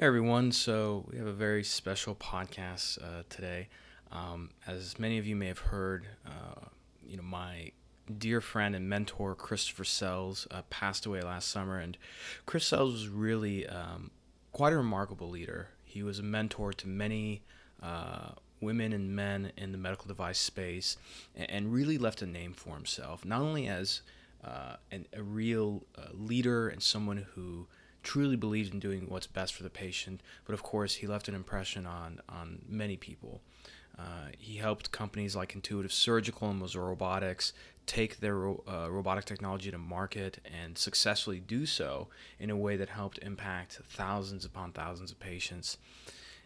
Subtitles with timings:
[0.00, 3.66] Hey everyone, so we have a very special podcast uh, today.
[4.12, 6.66] Um, as many of you may have heard, uh,
[7.04, 7.72] you know my
[8.16, 11.98] dear friend and mentor Christopher Sells uh, passed away last summer, and
[12.46, 14.12] Chris Sells was really um,
[14.52, 15.70] quite a remarkable leader.
[15.84, 17.42] He was a mentor to many
[17.82, 20.96] uh, women and men in the medical device space,
[21.34, 24.02] and, and really left a name for himself, not only as
[24.44, 27.66] uh, an, a real uh, leader and someone who
[28.02, 31.34] truly believed in doing what's best for the patient, but of course he left an
[31.34, 33.40] impression on on many people.
[33.98, 37.52] Uh, he helped companies like Intuitive Surgical and Mazor Robotics
[37.84, 42.06] take their uh, robotic technology to market and successfully do so
[42.38, 45.78] in a way that helped impact thousands upon thousands of patients.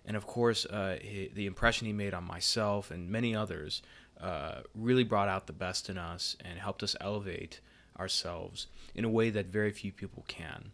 [0.07, 3.83] And of course, uh, he, the impression he made on myself and many others
[4.21, 7.61] uh, really brought out the best in us and helped us elevate
[7.99, 10.71] ourselves in a way that very few people can.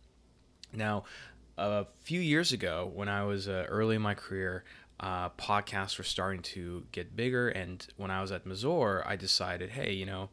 [0.72, 1.04] Now,
[1.56, 4.64] a few years ago, when I was uh, early in my career,
[5.00, 7.48] uh, podcasts were starting to get bigger.
[7.48, 10.30] And when I was at Mazor, I decided, hey, you know,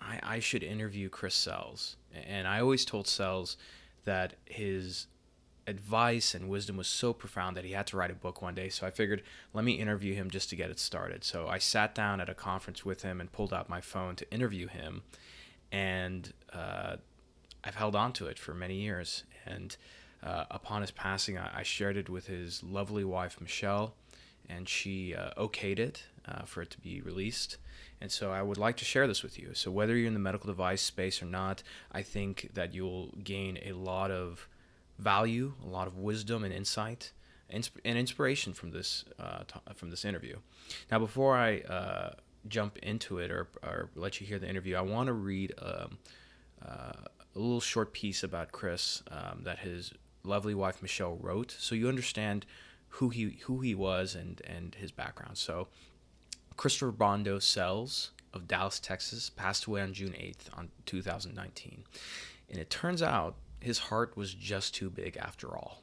[0.00, 1.96] I, I should interview Chris Sells.
[2.12, 3.56] And I always told Sells
[4.04, 5.06] that his
[5.66, 8.70] advice and wisdom was so profound that he had to write a book one day.
[8.70, 9.22] So I figured,
[9.52, 11.24] let me interview him just to get it started.
[11.24, 14.32] So I sat down at a conference with him and pulled out my phone to
[14.32, 15.02] interview him.
[15.70, 16.96] And uh,
[17.62, 19.24] I've held on to it for many years.
[19.48, 19.76] And
[20.22, 23.94] uh, upon his passing, I, I, shared it with his lovely wife, Michelle,
[24.48, 27.56] and she uh, okayed it uh, for it to be released.
[28.00, 29.50] And so I would like to share this with you.
[29.54, 33.58] So, whether you're in the medical device space or not, I think that you'll gain
[33.64, 34.48] a lot of
[34.98, 37.12] value, a lot of wisdom and insight.
[37.50, 40.36] And inspiration from this uh, t- from this interview.
[40.90, 42.10] Now, before I uh,
[42.46, 45.96] jump into it or, or let you hear the interview, I want to read um,
[46.62, 46.92] uh,
[47.38, 49.92] a little short piece about Chris um, that his
[50.24, 52.44] lovely wife Michelle wrote, so you understand
[52.88, 55.38] who he who he was and and his background.
[55.38, 55.68] So,
[56.56, 61.84] Christopher Bondo Sells of Dallas, Texas, passed away on June 8th on 2019,
[62.50, 65.82] and it turns out his heart was just too big after all.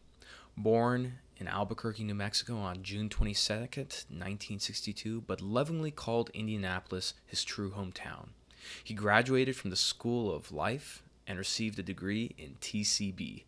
[0.58, 7.72] Born in Albuquerque, New Mexico on June 22nd, 1962, but lovingly called Indianapolis his true
[7.72, 8.30] hometown.
[8.84, 13.44] He graduated from the School of Life and received a degree in TCB,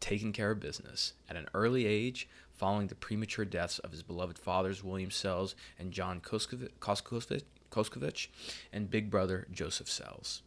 [0.00, 4.38] taking care of business, at an early age following the premature deaths of his beloved
[4.38, 8.28] fathers, William Sells and John Koskovich,
[8.72, 10.42] and big brother Joseph Sells.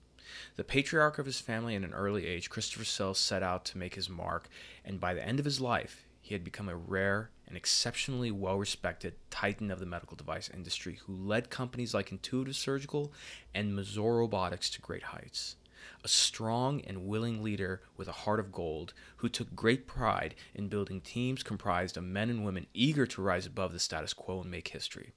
[0.56, 3.96] The patriarch of his family at an early age, Christopher Sells set out to make
[3.96, 4.48] his mark,
[4.84, 8.58] and by the end of his life, he had become a rare and exceptionally well
[8.58, 13.12] respected titan of the medical device industry who led companies like Intuitive Surgical
[13.54, 15.58] and Mazor Robotics to great heights
[16.04, 20.68] a strong and willing leader with a heart of gold who took great pride in
[20.68, 24.52] building teams comprised of men and women eager to rise above the status quo and
[24.52, 25.12] make history.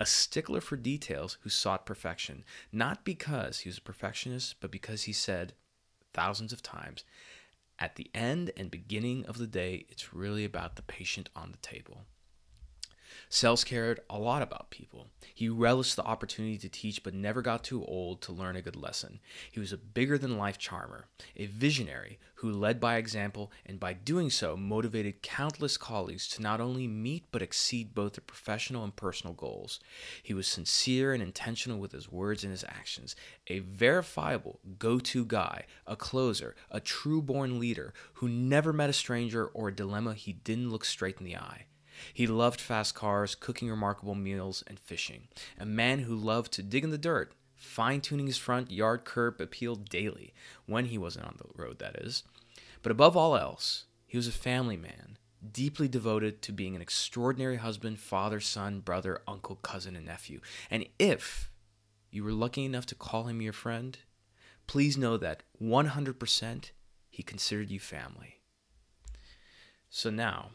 [0.00, 5.04] A stickler for details who sought perfection, not because he was a perfectionist, but because
[5.04, 5.54] he said
[6.12, 7.04] thousands of times,
[7.78, 11.58] at the end and beginning of the day, it's really about the patient on the
[11.58, 12.02] table.
[13.34, 15.08] Sells cared a lot about people.
[15.34, 18.76] He relished the opportunity to teach, but never got too old to learn a good
[18.76, 19.18] lesson.
[19.50, 23.92] He was a bigger than life charmer, a visionary who led by example and by
[23.92, 28.94] doing so motivated countless colleagues to not only meet but exceed both their professional and
[28.94, 29.80] personal goals.
[30.22, 33.16] He was sincere and intentional with his words and his actions,
[33.48, 38.92] a verifiable go to guy, a closer, a true born leader who never met a
[38.92, 41.66] stranger or a dilemma he didn't look straight in the eye.
[42.12, 45.28] He loved fast cars, cooking remarkable meals, and fishing.
[45.58, 49.40] A man who loved to dig in the dirt, fine tuning his front yard curb
[49.40, 50.34] appeal daily,
[50.66, 52.24] when he wasn't on the road, that is.
[52.82, 55.18] But above all else, he was a family man,
[55.52, 60.40] deeply devoted to being an extraordinary husband, father, son, brother, uncle, cousin, and nephew.
[60.70, 61.50] And if
[62.10, 63.98] you were lucky enough to call him your friend,
[64.66, 66.70] please know that 100%
[67.10, 68.40] he considered you family.
[69.90, 70.50] So now,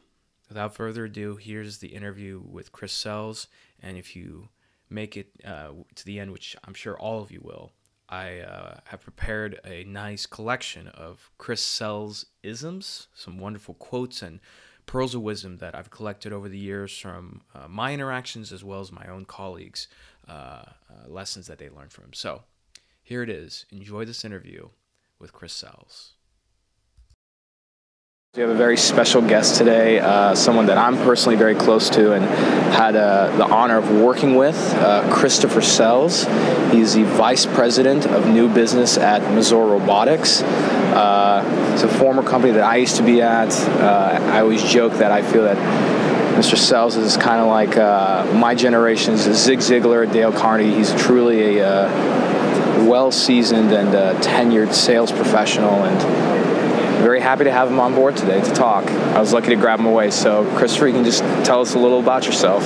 [0.49, 3.47] without further ado, here's the interview with Chris Sells.
[3.81, 4.49] And if you
[4.89, 7.71] make it uh, to the end, which I'm sure all of you will,
[8.09, 14.39] I uh, have prepared a nice collection of Chris Sells isms, some wonderful quotes and
[14.87, 18.79] pearls of wisdom that I've collected over the years from uh, my interactions as well
[18.79, 19.87] as my own colleagues'
[20.27, 20.65] uh, uh,
[21.07, 22.13] lessons that they learned from him.
[22.13, 22.41] So
[23.03, 23.67] here it is.
[23.71, 24.69] Enjoy this interview
[25.19, 26.13] with Chris Sells.
[28.35, 32.13] We have a very special guest today, uh, someone that I'm personally very close to
[32.13, 36.25] and had uh, the honor of working with, uh, Christopher Sells.
[36.71, 40.43] He's the Vice President of New Business at Mazor Robotics.
[40.43, 43.51] Uh, it's a former company that I used to be at.
[43.81, 45.57] Uh, I always joke that I feel that
[46.37, 46.55] Mr.
[46.55, 50.75] Sells is kind of like uh, my generation's Zig Ziglar, Dale Carnegie.
[50.75, 51.87] He's truly a
[52.87, 53.89] well seasoned and
[54.23, 56.28] tenured sales professional and
[56.99, 58.85] very happy to have him on board today to talk.
[58.85, 60.11] I was lucky to grab him away.
[60.11, 62.63] So, Christopher, you can just tell us a little about yourself.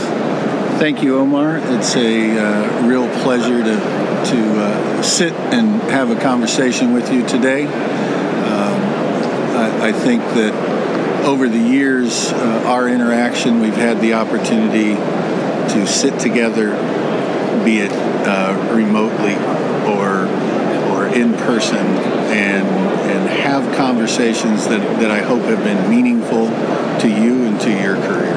[0.79, 1.57] Thank you, Omar.
[1.57, 7.25] It's a uh, real pleasure to to uh, sit and have a conversation with you
[7.27, 7.65] today.
[7.65, 8.81] Um,
[9.55, 15.85] I, I, think that over the years, uh, our interaction, we've had the opportunity to
[15.85, 16.71] sit together,
[17.65, 19.35] be it uh, remotely
[19.85, 20.27] or
[20.91, 23.02] or in person, and and
[23.33, 26.47] have conversations that, that I hope have been meaningful
[26.99, 28.33] to you and to your career.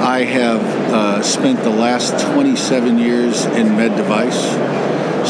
[0.00, 0.62] I have
[0.92, 4.40] uh, spent the last 27 years in med device,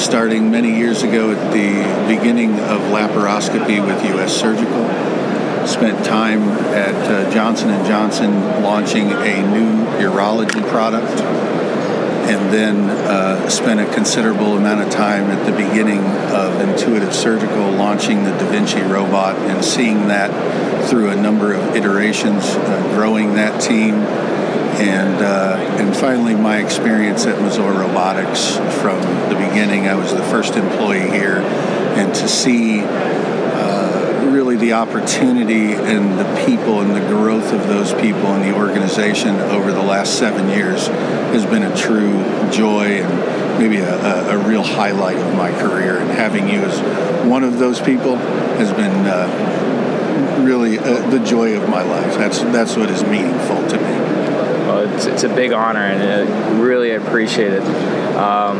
[0.00, 4.32] starting many years ago at the beginning of laparoscopy with U.S.
[4.34, 4.86] Surgical.
[5.66, 6.42] Spent time
[6.72, 8.32] at uh, Johnson & Johnson
[8.62, 11.20] launching a new urology product
[12.28, 16.00] and then uh, spent a considerable amount of time at the beginning
[16.30, 20.30] of Intuitive Surgical launching the Da Vinci robot and seeing that
[20.88, 27.26] through a number of iterations, uh, growing that team, and uh, and finally my experience
[27.26, 29.88] at Mazor Robotics from the beginning.
[29.88, 33.79] I was the first employee here, and to see really
[34.60, 39.72] the opportunity and the people and the growth of those people in the organization over
[39.72, 44.62] the last seven years has been a true joy and maybe a, a, a real
[44.62, 45.96] highlight of my career.
[45.98, 51.56] And having you as one of those people has been uh, really uh, the joy
[51.56, 52.14] of my life.
[52.16, 53.92] That's that's what is meaningful to me.
[54.66, 57.62] Well, it's, it's a big honor, and I really appreciate it.
[57.62, 58.58] Um,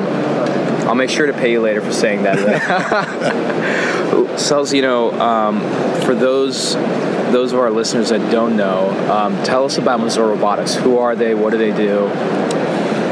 [0.89, 2.39] I'll make sure to pay you later for saying that.
[4.49, 5.61] Know, um,
[6.03, 6.75] for those
[7.33, 10.75] those of our listeners that don't know, um, tell us about Mazor Robotics.
[10.75, 11.35] Who are they?
[11.35, 12.09] What do they do?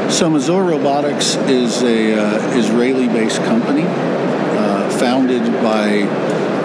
[0.09, 6.01] So Mazor Robotics is a uh, Israeli-based company uh, founded by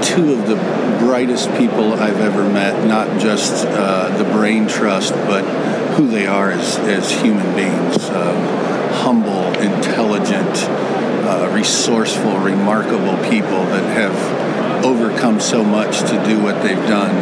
[0.03, 0.57] two of the
[0.99, 2.87] brightest people I've ever met.
[2.87, 5.45] Not just uh, the brain trust, but
[5.95, 8.09] who they are as, as human beings.
[8.11, 8.37] Um,
[9.05, 10.57] humble, intelligent,
[11.27, 14.44] uh, resourceful, remarkable people that have
[14.85, 17.17] overcome so much to do what they've done.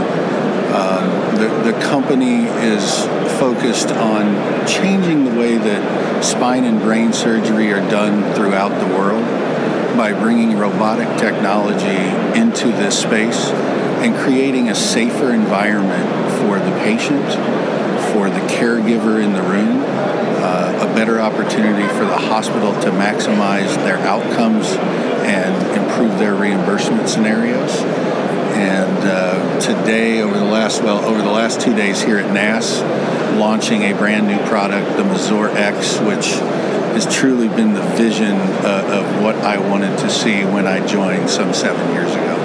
[0.74, 3.04] Um, the, the company is
[3.38, 9.24] focused on changing the way that spine and brain surgery are done throughout the world
[9.96, 13.50] by bringing robotic technology into this space
[14.02, 17.24] and creating a safer environment for the patient,
[18.12, 19.82] for the caregiver in the room,
[20.42, 24.72] uh, a better opportunity for the hospital to maximize their outcomes
[25.22, 25.54] and
[25.92, 27.76] improve their reimbursement scenarios.
[27.80, 32.80] And uh, today, over the last well, over the last two days here at NASS,
[33.38, 36.26] launching a brand new product, the Mazor X, which
[36.94, 41.28] has truly been the vision uh, of what I wanted to see when I joined
[41.28, 42.41] some seven years ago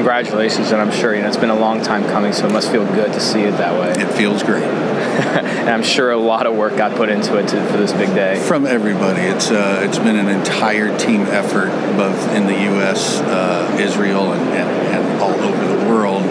[0.00, 2.72] congratulations, and I'm sure you know it's been a long time coming, so it must
[2.72, 3.90] feel good to see it that way.
[4.02, 4.62] It feels great.
[4.64, 8.08] and I'm sure a lot of work got put into it to, for this big
[8.14, 8.40] day.
[8.40, 13.76] From everybody, it's uh, it's been an entire team effort, both in the U.S., uh,
[13.78, 16.22] Israel, and, and, and, all over the world,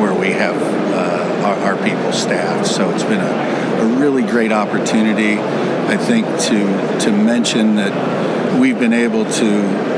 [0.00, 2.68] where we have uh, our, our, people staffed.
[2.68, 5.34] So it's been a, a really great opportunity.
[5.38, 9.89] I think to to mention that we've been able to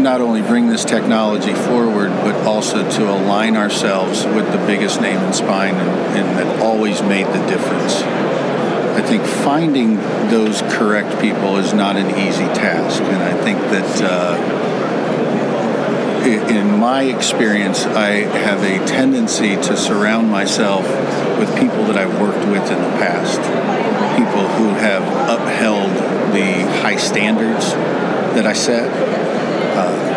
[0.00, 5.18] not only bring this technology forward, but also to align ourselves with the biggest name
[5.18, 8.02] in spine and, and that always made the difference.
[8.96, 9.96] I think finding
[10.30, 14.66] those correct people is not an easy task, and I think that uh,
[16.26, 20.84] in my experience, I have a tendency to surround myself
[21.38, 23.38] with people that I've worked with in the past,
[24.18, 25.90] people who have upheld
[26.34, 27.72] the high standards
[28.34, 28.90] that I set,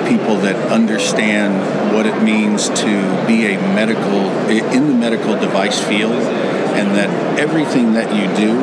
[0.09, 6.11] people that understand what it means to be a medical in the medical device field
[6.11, 8.55] and that everything that you do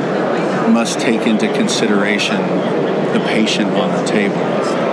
[0.72, 2.40] must take into consideration
[3.12, 4.34] the patient on the table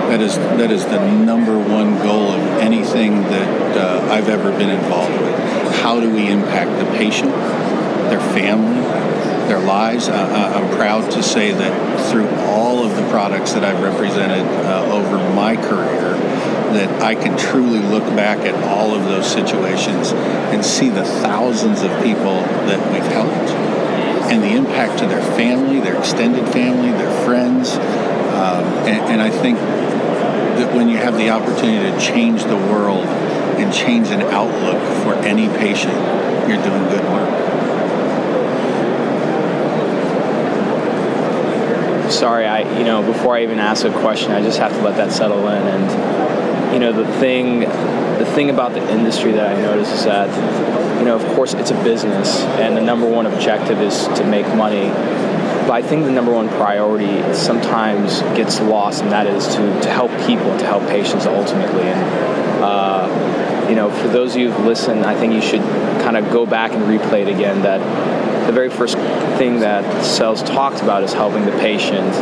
[0.08, 4.70] that is that is the number one goal of anything that uh, I've ever been
[4.70, 7.32] involved with how do we impact the patient
[8.10, 8.84] their family
[9.48, 10.08] their lives.
[10.08, 14.90] Uh, I'm proud to say that through all of the products that I've represented uh,
[14.92, 16.03] over my career,
[16.74, 21.82] that I can truly look back at all of those situations and see the thousands
[21.82, 23.50] of people that we've helped
[24.30, 27.72] and the impact to their family, their extended family, their friends.
[27.74, 33.06] Um, and, and I think that when you have the opportunity to change the world
[33.06, 35.94] and change an outlook for any patient,
[36.48, 37.44] you're doing good work.
[42.10, 44.96] sorry, I you know before I even ask a question, I just have to let
[44.96, 45.66] that settle in.
[45.66, 46.13] And
[46.74, 50.28] you know the thing, the thing about the industry that I notice is that
[50.98, 54.46] you know of course it's a business, and the number one objective is to make
[54.56, 54.88] money.
[55.68, 59.88] But I think the number one priority sometimes gets lost, and that is to, to
[59.88, 61.84] help people, to help patients ultimately.
[61.84, 65.62] And uh, you know, for those of you who've listened, I think you should
[66.02, 67.62] kind of go back and replay it again.
[67.62, 67.80] That
[68.46, 68.96] the very first
[69.38, 72.14] thing that Sells talked about is helping the patient,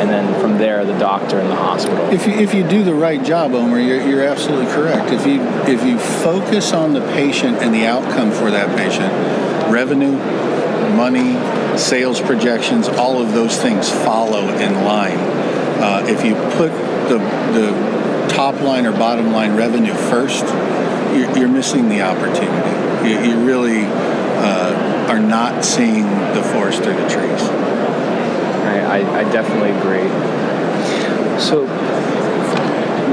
[0.00, 2.08] and then from there, the doctor and the hospital.
[2.10, 5.12] If you, if you do the right job, Omar, you're, you're absolutely correct.
[5.12, 9.12] If you if you focus on the patient and the outcome for that patient,
[9.72, 10.16] revenue,
[10.96, 11.36] money,
[11.76, 15.18] sales projections, all of those things follow in line.
[15.80, 16.70] Uh, if you put
[17.08, 17.18] the
[17.52, 20.44] the top line or bottom line revenue first,
[21.14, 23.08] you're, you're missing the opportunity.
[23.08, 27.42] You, you really uh, are not seeing the forest through the trees.
[27.42, 30.08] I, I, I definitely agree.
[31.40, 31.66] So,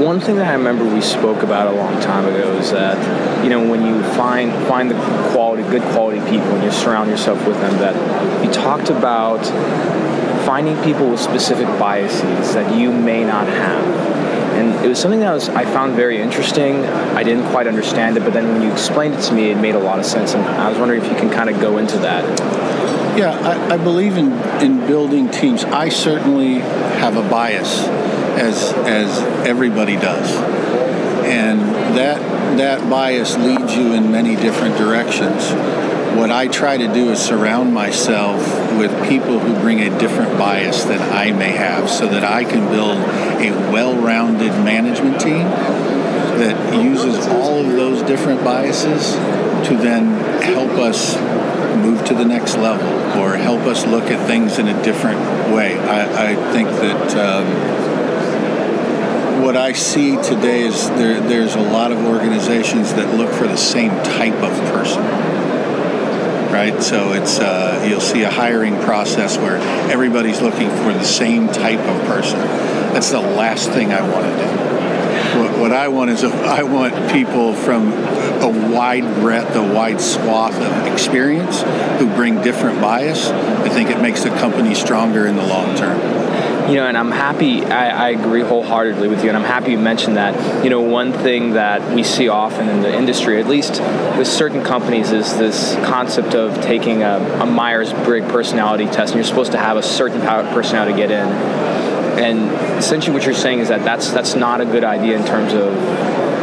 [0.02, 3.48] one thing that I remember we spoke about a long time ago is that you
[3.48, 4.94] know when you find find the
[5.32, 9.44] quality, good quality people, and you surround yourself with them, that you talked about
[10.44, 14.15] finding people with specific biases that you may not have
[14.56, 16.84] and it was something that was I found very interesting.
[16.86, 19.74] I didn't quite understand it, but then when you explained it to me, it made
[19.74, 20.34] a lot of sense.
[20.34, 22.24] And I was wondering if you can kind of go into that.
[23.18, 24.32] Yeah, I, I believe in
[24.62, 25.64] in building teams.
[25.64, 26.54] I certainly
[27.00, 27.86] have a bias,
[28.38, 30.30] as as everybody does,
[31.24, 31.60] and
[31.96, 32.18] that
[32.56, 35.52] that bias leads you in many different directions
[36.16, 38.40] what I try to do is surround myself
[38.78, 42.70] with people who bring a different bias than I may have so that I can
[42.70, 42.96] build
[43.40, 45.44] a well rounded management team
[46.38, 49.12] that uses all of those different biases
[49.66, 50.06] to then
[50.42, 51.16] help us
[51.76, 52.86] move to the next level
[53.20, 55.18] or help us look at things in a different
[55.54, 55.78] way.
[55.78, 57.16] I, I think that.
[57.16, 57.86] Um,
[59.42, 63.56] what I see today is there, there's a lot of organizations that look for the
[63.56, 65.02] same type of person
[66.56, 66.82] right?
[66.82, 69.56] So it's uh, you'll see a hiring process where
[69.90, 72.40] everybody's looking for the same type of person.
[72.96, 75.38] That's the last thing I want to do.
[75.38, 80.00] What, what I want is a, I want people from a wide breadth, a wide
[80.00, 81.60] swath of experience
[82.00, 83.28] who bring different bias.
[83.28, 86.16] I think it makes the company stronger in the long term
[86.68, 87.64] you know, and I'm happy.
[87.64, 90.64] I, I, agree wholeheartedly with you, and I'm happy you mentioned that.
[90.64, 93.80] You know, one thing that we see often in the industry, at least
[94.18, 99.24] with certain companies, is this concept of taking a, a Myers-Briggs personality test, and you're
[99.24, 101.28] supposed to have a certain personality to get in.
[102.16, 105.52] And essentially, what you're saying is that that's that's not a good idea in terms
[105.52, 105.74] of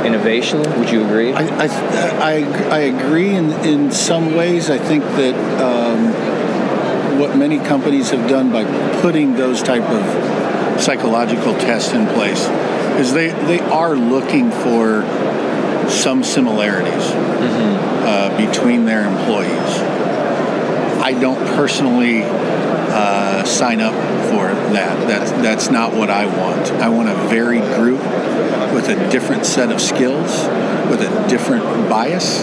[0.05, 0.59] innovation.
[0.79, 1.33] Would you agree?
[1.33, 1.67] I I,
[2.19, 2.33] I,
[2.69, 4.69] I agree in in some ways.
[4.69, 5.35] I think that.
[5.61, 6.33] Um,
[7.19, 8.63] what many companies have done by
[9.01, 12.47] putting those type of psychological tests in place
[12.99, 15.03] is they, they are looking for
[15.89, 18.05] some similarities mm-hmm.
[18.05, 19.92] uh, between their employees.
[21.03, 23.93] I don't personally uh, sign up
[24.29, 25.05] for that.
[25.05, 26.71] That's, that's not what I want.
[26.81, 27.99] I want a varied group
[28.73, 30.31] with a different set of skills,
[30.89, 32.39] with a different bias,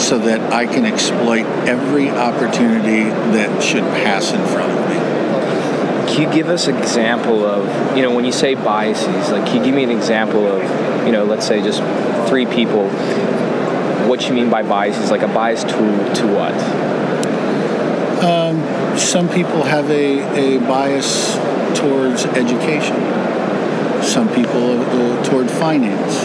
[0.00, 3.02] so that I can exploit every opportunity
[3.34, 6.14] that should pass in front of me.
[6.14, 9.56] Can you give us an example of, you know, when you say biases, like, can
[9.56, 11.82] you give me an example of, you know, let's say just
[12.28, 12.88] three people,
[14.08, 16.87] what you mean by biases, like a bias to, to what?
[18.18, 21.36] Um, some people have a, a bias
[21.78, 22.96] towards education.
[24.02, 26.20] Some people uh, toward finance,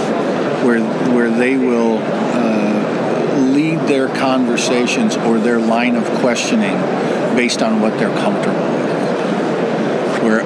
[0.66, 0.82] where
[1.14, 6.76] where they will uh, lead their conversations or their line of questioning
[7.36, 10.24] based on what they're comfortable with.
[10.24, 10.42] Where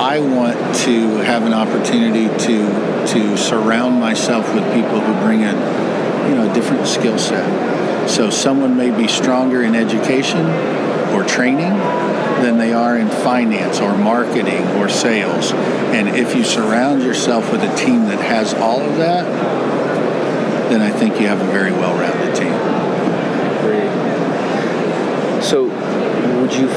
[0.00, 5.52] I want to have an opportunity to to surround myself with people who bring a
[6.28, 8.08] you know a different skill set.
[8.10, 11.76] So someone may be stronger in education or training
[12.42, 15.52] than they are in finance or marketing or sales.
[15.92, 19.24] And if you surround yourself with a team that has all of that,
[20.70, 22.52] then I think you have a very well rounded team.
[23.62, 23.90] Great.
[25.42, 25.64] So,
[26.40, 26.68] would you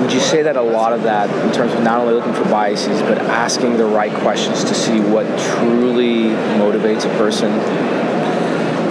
[0.00, 2.44] would you say that a lot of that, in terms of not only looking for
[2.44, 6.28] biases, but asking the right questions to see what truly
[6.60, 7.50] motivates a person?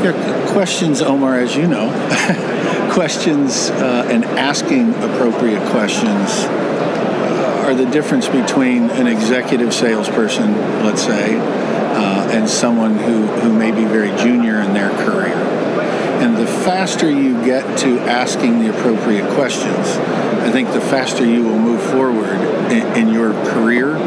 [0.03, 1.89] Yeah, questions, Omar, as you know,
[2.95, 10.53] questions uh, and asking appropriate questions uh, are the difference between an executive salesperson,
[10.85, 15.35] let's say, uh, and someone who, who may be very junior in their career.
[16.23, 19.89] And the faster you get to asking the appropriate questions,
[20.47, 22.39] I think the faster you will move forward
[22.71, 23.97] in, in your career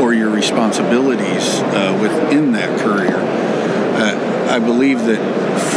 [0.00, 3.55] or your responsibilities uh, within that career.
[4.56, 5.20] I believe that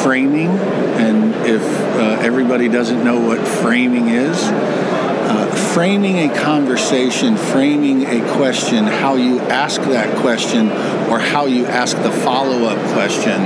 [0.03, 8.05] framing, and if uh, everybody doesn't know what framing is, uh, framing a conversation, framing
[8.05, 10.69] a question, how you ask that question,
[11.12, 13.41] or how you ask the follow up question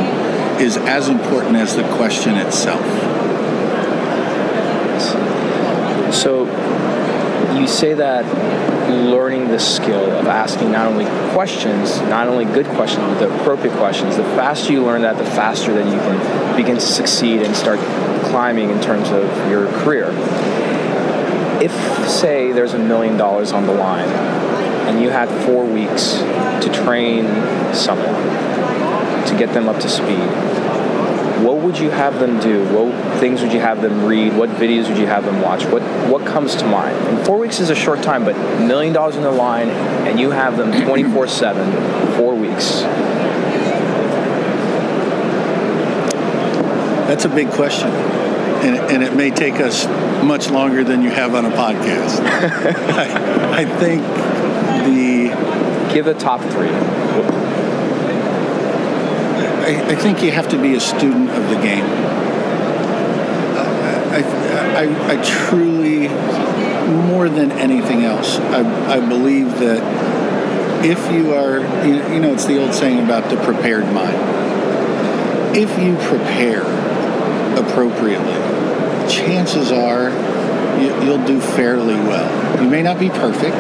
[0.62, 2.86] is as important as the question itself.
[6.14, 6.46] So
[7.64, 8.26] you say that
[8.90, 13.76] learning the skill of asking not only questions, not only good questions, but the appropriate
[13.78, 17.56] questions, the faster you learn that, the faster that you can begin to succeed and
[17.56, 17.80] start
[18.26, 20.10] climbing in terms of your career.
[21.62, 21.72] If,
[22.10, 24.10] say, there's a million dollars on the line
[24.90, 27.26] and you had four weeks to train
[27.74, 28.14] someone
[29.26, 30.20] to get them up to speed,
[31.44, 32.64] what would you have them do?
[32.74, 34.36] What things would you have them read?
[34.36, 35.66] What videos would you have them watch?
[35.66, 36.96] What what comes to mind?
[37.08, 39.70] And four weeks is a short time, but a million dollars in the line,
[40.08, 42.82] and you have them 24/7, four weeks.
[47.08, 49.86] That's a big question, and, and it may take us
[50.24, 52.22] much longer than you have on a podcast.
[52.26, 54.02] I, I think
[54.86, 56.93] the give a top three.
[59.64, 61.86] I, I, think you have to be a student of the game.
[64.14, 64.20] I,
[64.76, 66.08] I, I truly,
[67.08, 69.82] more than anything else, I, I believe that
[70.86, 74.18] if you are, you know, it's the old saying about the prepared mind.
[75.56, 76.64] If you prepare
[77.58, 78.34] appropriately,
[79.10, 80.10] chances are
[80.80, 82.62] you, you'll do fairly well.
[82.62, 83.56] You may not be perfect,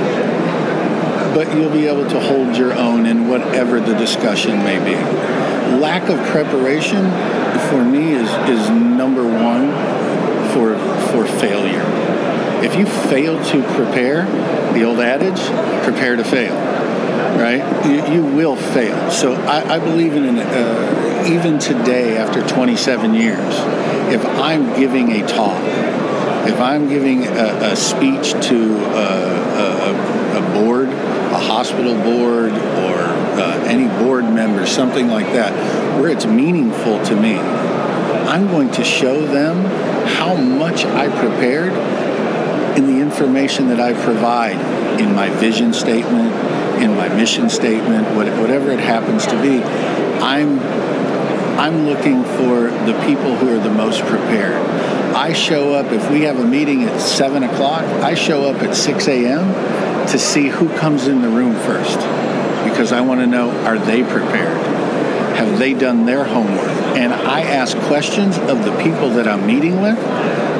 [1.33, 5.42] but you'll be able to hold your own in whatever the discussion may be
[5.79, 7.09] lack of preparation
[7.69, 9.71] for me is, is number one
[10.53, 10.77] for
[11.11, 11.83] for failure.
[12.63, 14.25] If you fail to prepare,
[14.73, 15.39] the old adage,
[15.83, 16.55] prepare to fail,
[17.37, 17.61] right?
[17.85, 19.11] You, you will fail.
[19.11, 23.53] So I, I believe in an, uh, even today, after 27 years,
[24.13, 25.61] if I'm giving a talk,
[26.47, 29.42] if I'm giving a, a speech to a
[31.47, 32.97] hospital board, or
[33.39, 35.51] uh, any board member, something like that,
[35.99, 39.65] where it's meaningful to me, I'm going to show them
[40.05, 41.73] how much I prepared
[42.77, 44.57] in the information that I provide
[44.99, 46.33] in my vision statement,
[46.81, 49.61] in my mission statement, whatever it happens to be.
[50.23, 50.59] I'm
[51.59, 54.59] I'm looking for the people who are the most prepared.
[55.15, 57.83] I show up if we have a meeting at seven o'clock.
[58.03, 60.07] I show up at six a.m.
[60.07, 61.97] to see who comes in the room first
[62.67, 64.57] because I want to know are they prepared?
[65.37, 66.69] Have they done their homework?
[66.97, 69.97] And I ask questions of the people that I'm meeting with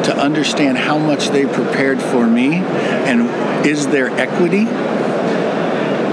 [0.06, 4.68] to understand how much they prepared for me and is there equity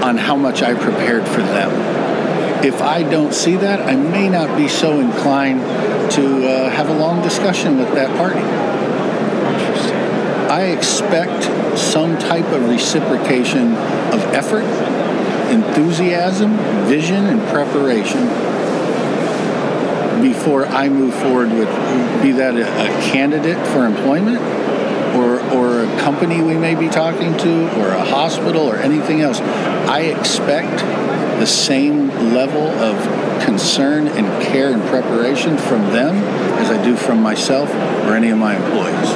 [0.03, 1.90] on how much I prepared for them.
[2.63, 5.61] If I don't see that, I may not be so inclined
[6.11, 8.41] to uh, have a long discussion with that party.
[10.51, 13.69] I expect some type of reciprocation
[14.13, 14.65] of effort
[15.51, 18.27] enthusiasm, vision, and preparation
[20.21, 21.67] before I move forward with
[22.21, 24.39] be that a, a, candidate for employment
[25.15, 29.39] or, or a company we may be talking to or a hospital or anything else.
[29.41, 30.79] I expect
[31.39, 32.95] the same level of
[33.43, 36.15] concern and care and preparation from them
[36.59, 37.69] as I do from myself
[38.05, 39.15] or any of my employees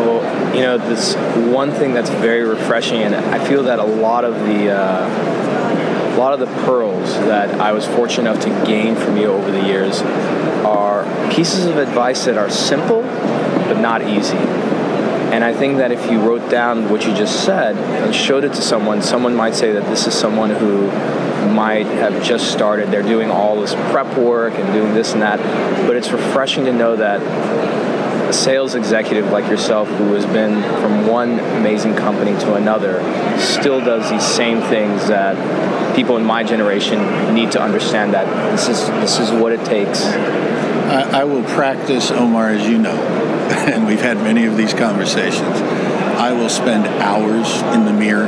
[0.00, 1.14] Well, you know, this
[1.52, 6.18] one thing that's very refreshing, and I feel that a lot of the uh, a
[6.18, 9.62] lot of the pearls that I was fortunate enough to gain from you over the
[9.62, 10.00] years
[10.64, 14.38] are pieces of advice that are simple but not easy.
[15.32, 18.54] And I think that if you wrote down what you just said and showed it
[18.54, 20.86] to someone, someone might say that this is someone who
[21.52, 22.90] might have just started.
[22.90, 25.38] They're doing all this prep work and doing this and that.
[25.86, 27.20] But it's refreshing to know that
[28.28, 33.00] a sales executive like yourself who has been from one amazing company to another
[33.38, 35.36] still does these same things that
[35.94, 40.04] people in my generation need to understand that this is this is what it takes.
[40.04, 42.96] I, I will practice, Omar, as you know,
[43.50, 45.60] and we've had many of these conversations.
[46.16, 48.26] I will spend hours in the mirror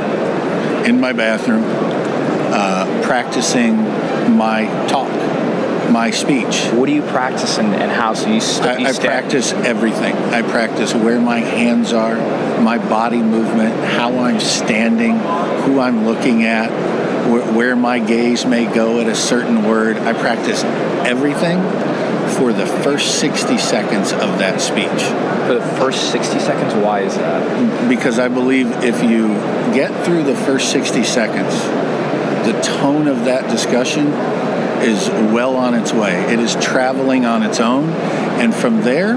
[0.85, 3.77] in my bathroom uh, practicing
[4.37, 5.09] my talk,
[5.91, 6.67] my speech.
[6.67, 8.13] What do you practice and, and how?
[8.13, 10.15] So you, st- I, you I practice everything.
[10.15, 12.15] I practice where my hands are,
[12.61, 15.17] my body movement, how I'm standing,
[15.63, 16.69] who I'm looking at,
[17.29, 19.97] where, where my gaze may go at a certain word.
[19.97, 21.59] I practice everything
[22.37, 25.03] for the first 60 seconds of that speech.
[25.49, 26.75] for the first 60 seconds.
[26.75, 27.89] Why is that?
[27.89, 29.29] Because I believe if you
[29.73, 31.53] get through the first 60 seconds,
[32.45, 34.07] the tone of that discussion
[34.83, 36.21] is well on its way.
[36.31, 37.89] It is traveling on its own.
[38.39, 39.15] And from there,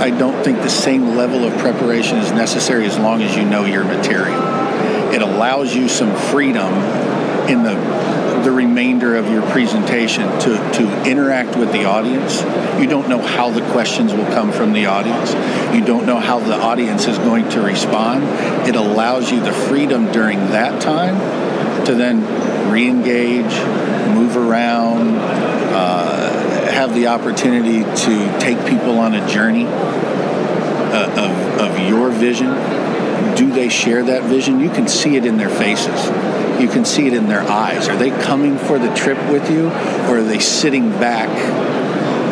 [0.00, 3.64] I don't think the same level of preparation is necessary as long as you know
[3.64, 4.40] your material.
[5.12, 6.72] It allows you some freedom
[7.48, 7.74] in the
[8.46, 12.42] the remainder of your presentation to, to interact with the audience.
[12.80, 15.32] You don't know how the questions will come from the audience.
[15.74, 18.22] You don't know how the audience is going to respond.
[18.68, 21.16] It allows you the freedom during that time
[21.86, 23.52] to then re-engage,
[24.14, 31.88] move around, uh, have the opportunity to take people on a journey uh, of, of
[31.88, 32.46] your vision.
[33.34, 34.60] Do they share that vision?
[34.60, 36.35] You can see it in their faces.
[36.60, 37.88] You can see it in their eyes.
[37.88, 41.28] Are they coming for the trip with you, or are they sitting back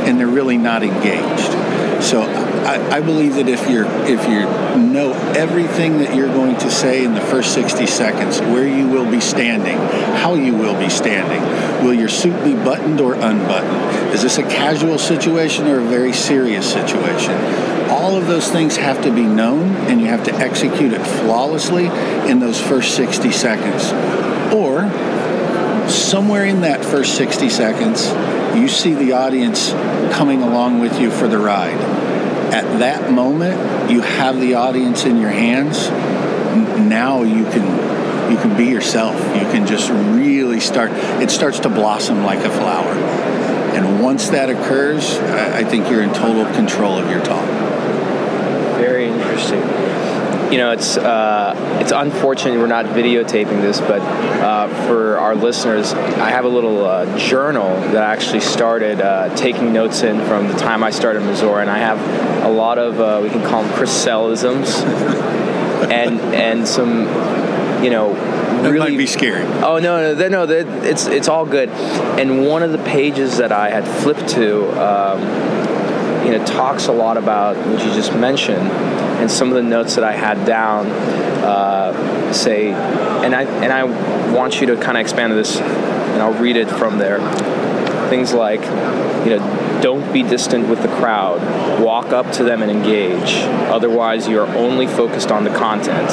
[0.06, 1.83] and they're really not engaged?
[2.04, 4.40] So I, I believe that if you're if you
[4.78, 9.10] know everything that you're going to say in the first 60 seconds, where you will
[9.10, 9.78] be standing,
[10.18, 11.40] how you will be standing,
[11.82, 14.12] will your suit be buttoned or unbuttoned?
[14.14, 17.34] Is this a casual situation or a very serious situation?
[17.88, 21.86] All of those things have to be known, and you have to execute it flawlessly
[22.30, 23.92] in those first 60 seconds.
[24.52, 24.90] Or
[25.88, 28.08] somewhere in that first 60 seconds,
[28.56, 29.72] you see the audience
[30.14, 31.93] coming along with you for the ride.
[32.52, 35.88] At that moment, you have the audience in your hands.
[36.78, 39.14] Now you can you can be yourself.
[39.36, 40.90] You can just really start.
[41.22, 42.92] It starts to blossom like a flower.
[43.74, 47.46] And once that occurs, I I think you're in total control of your talk.
[48.78, 49.60] Very interesting.
[50.52, 55.92] You know, it's uh, it's unfortunate we're not videotaping this, but uh, for our listeners,
[55.92, 60.48] I have a little uh, journal that I actually started uh, taking notes in from
[60.48, 63.62] the time I started Missouri, and I have a lot of uh, we can call
[63.62, 64.82] them Chris Sellisms,
[65.90, 67.00] and and some,
[67.84, 69.44] you know, That really might be scary.
[69.62, 70.44] Oh no, no, th- no!
[70.44, 71.68] It's it's all good.
[71.68, 75.20] And one of the pages that I had flipped to, um,
[76.24, 78.70] you know, talks a lot about what you just mentioned,
[79.20, 80.86] and some of the notes that I had down
[81.44, 83.84] uh, say, and I and I
[84.32, 87.20] want you to kind of expand this, and I'll read it from there.
[88.08, 88.60] Things like,
[89.24, 91.82] you know, don't be distant with the crowd.
[91.82, 93.34] Walk up to them and engage.
[93.70, 96.08] Otherwise, you are only focused on the content.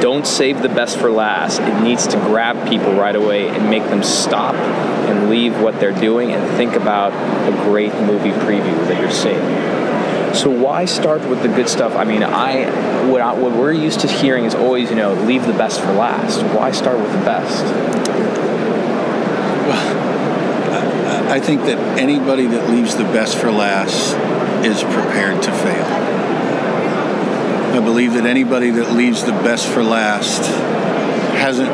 [0.00, 1.60] Don't save the best for last.
[1.60, 5.98] It needs to grab people right away and make them stop and leave what they're
[5.98, 9.77] doing and think about a great movie preview that you're seeing.
[10.34, 11.96] So why start with the good stuff?
[11.96, 15.46] I mean, I what, I what we're used to hearing is always, you know, leave
[15.46, 16.42] the best for last.
[16.54, 17.64] Why start with the best?
[19.66, 24.14] Well, I think that anybody that leaves the best for last
[24.64, 25.84] is prepared to fail.
[27.74, 30.46] I believe that anybody that leaves the best for last
[31.36, 31.70] hasn't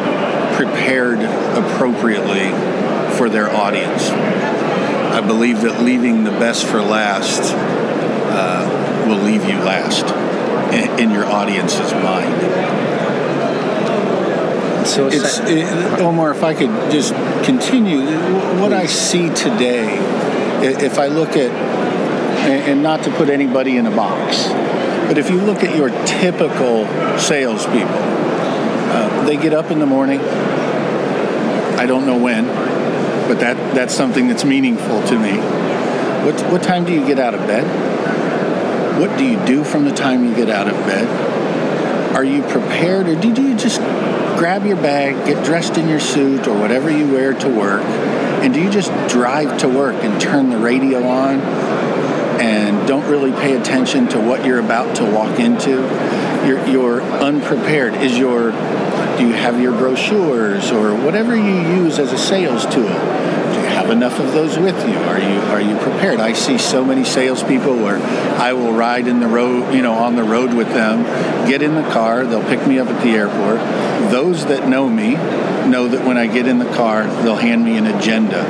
[0.54, 1.20] prepared
[1.56, 2.50] appropriately
[3.16, 4.10] for their audience.
[4.10, 7.54] I believe that leaving the best for last
[8.34, 10.04] uh, will leave you last
[10.74, 12.34] in, in your audience's mind.
[14.86, 16.30] So It's it, Omar.
[16.32, 18.02] If I could just continue,
[18.60, 19.96] what I see today,
[20.62, 24.48] if I look at, and and not to put anybody in a box,
[25.08, 26.86] but if you look at your typical
[27.18, 30.20] salespeople, uh, they get up in the morning.
[30.20, 32.46] I don't know when,
[33.26, 35.38] but that that's something that's meaningful to me.
[36.26, 37.93] What what time do you get out of bed?
[38.98, 42.14] What do you do from the time you get out of bed?
[42.14, 43.80] Are you prepared, or did you just
[44.38, 48.54] grab your bag, get dressed in your suit or whatever you wear to work, and
[48.54, 51.40] do you just drive to work and turn the radio on
[52.40, 55.70] and don't really pay attention to what you're about to walk into?
[56.46, 57.94] You're, you're unprepared.
[57.94, 58.52] Is your
[59.18, 62.88] do you have your brochures or whatever you use as a sales tool?
[63.84, 64.94] Have enough of those with you?
[64.94, 66.18] Are you are you prepared?
[66.18, 67.98] I see so many salespeople where
[68.40, 71.04] I will ride in the road, you know, on the road with them,
[71.46, 73.58] get in the car, they'll pick me up at the airport.
[74.10, 75.16] Those that know me
[75.68, 78.40] know that when I get in the car, they'll hand me an agenda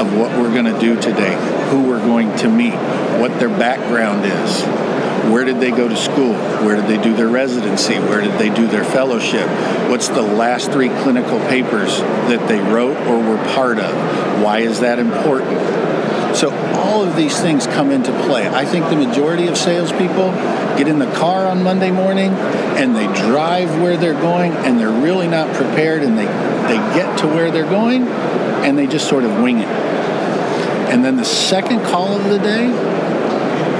[0.00, 1.36] of what we're going to do today,
[1.70, 2.74] who we're going to meet,
[3.20, 4.62] what their background is,
[5.30, 6.34] Where did they go to school?
[6.64, 7.94] Where did they do their residency?
[7.94, 9.48] Where did they do their fellowship?
[9.88, 14.42] What's the last three clinical papers that they wrote or were part of?
[14.42, 16.36] Why is that important?
[16.36, 18.48] So all of these things come into play.
[18.48, 20.32] I think the majority of salespeople
[20.76, 24.90] get in the car on Monday morning and they drive where they're going and they're
[24.90, 29.24] really not prepared and they, they get to where they're going and they just sort
[29.24, 29.68] of wing it.
[29.68, 32.66] And then the second call of the day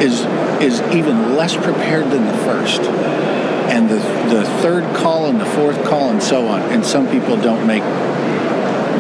[0.05, 0.23] is
[0.63, 2.81] is even less prepared than the first.
[2.81, 3.97] And the,
[4.35, 6.63] the third call and the fourth call and so on.
[6.63, 7.83] And some people don't make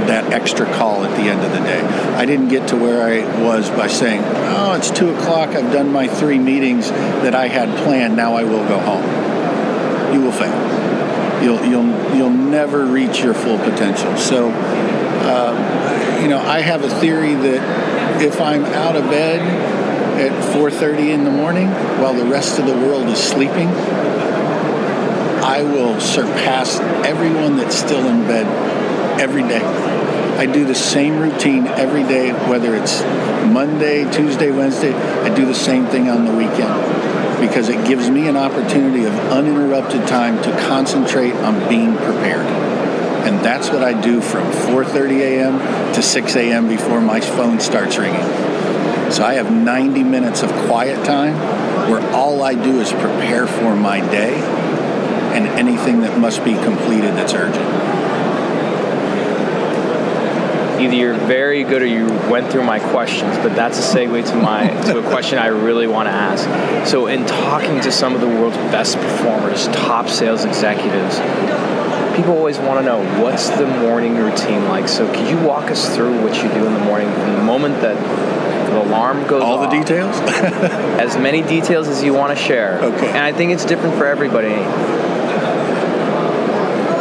[0.06, 1.80] that extra call at the end of the day.
[2.16, 5.92] I didn't get to where I was by saying, oh, it's 2 o'clock, I've done
[5.92, 10.14] my three meetings that I had planned, now I will go home.
[10.14, 11.42] You will fail.
[11.42, 14.16] You'll, you'll, you'll never reach your full potential.
[14.16, 19.81] So, uh, you know, I have a theory that if I'm out of bed
[20.22, 21.68] at 4.30 in the morning
[22.00, 23.66] while the rest of the world is sleeping,
[25.42, 28.46] I will surpass everyone that's still in bed
[29.20, 29.60] every day.
[30.38, 33.02] I do the same routine every day, whether it's
[33.52, 34.94] Monday, Tuesday, Wednesday.
[34.94, 39.14] I do the same thing on the weekend because it gives me an opportunity of
[39.32, 42.46] uninterrupted time to concentrate on being prepared.
[43.26, 45.94] And that's what I do from 4:30 a.m.
[45.94, 46.68] to 6 a.m.
[46.68, 48.51] before my phone starts ringing.
[49.12, 51.34] So I have 90 minutes of quiet time
[51.90, 54.34] where all I do is prepare for my day
[55.34, 57.92] and anything that must be completed that's urgent
[60.82, 64.36] either you're very good or you went through my questions, but that's a segue to
[64.36, 66.88] my to a question I really want to ask.
[66.88, 71.18] So, in talking to some of the world's best performers, top sales executives,
[72.16, 74.88] people always want to know what's the morning routine like.
[74.88, 77.80] So, could you walk us through what you do in the morning from the moment
[77.82, 77.96] that
[78.72, 80.16] the alarm goes all off, the details
[81.00, 84.06] as many details as you want to share okay and i think it's different for
[84.06, 84.54] everybody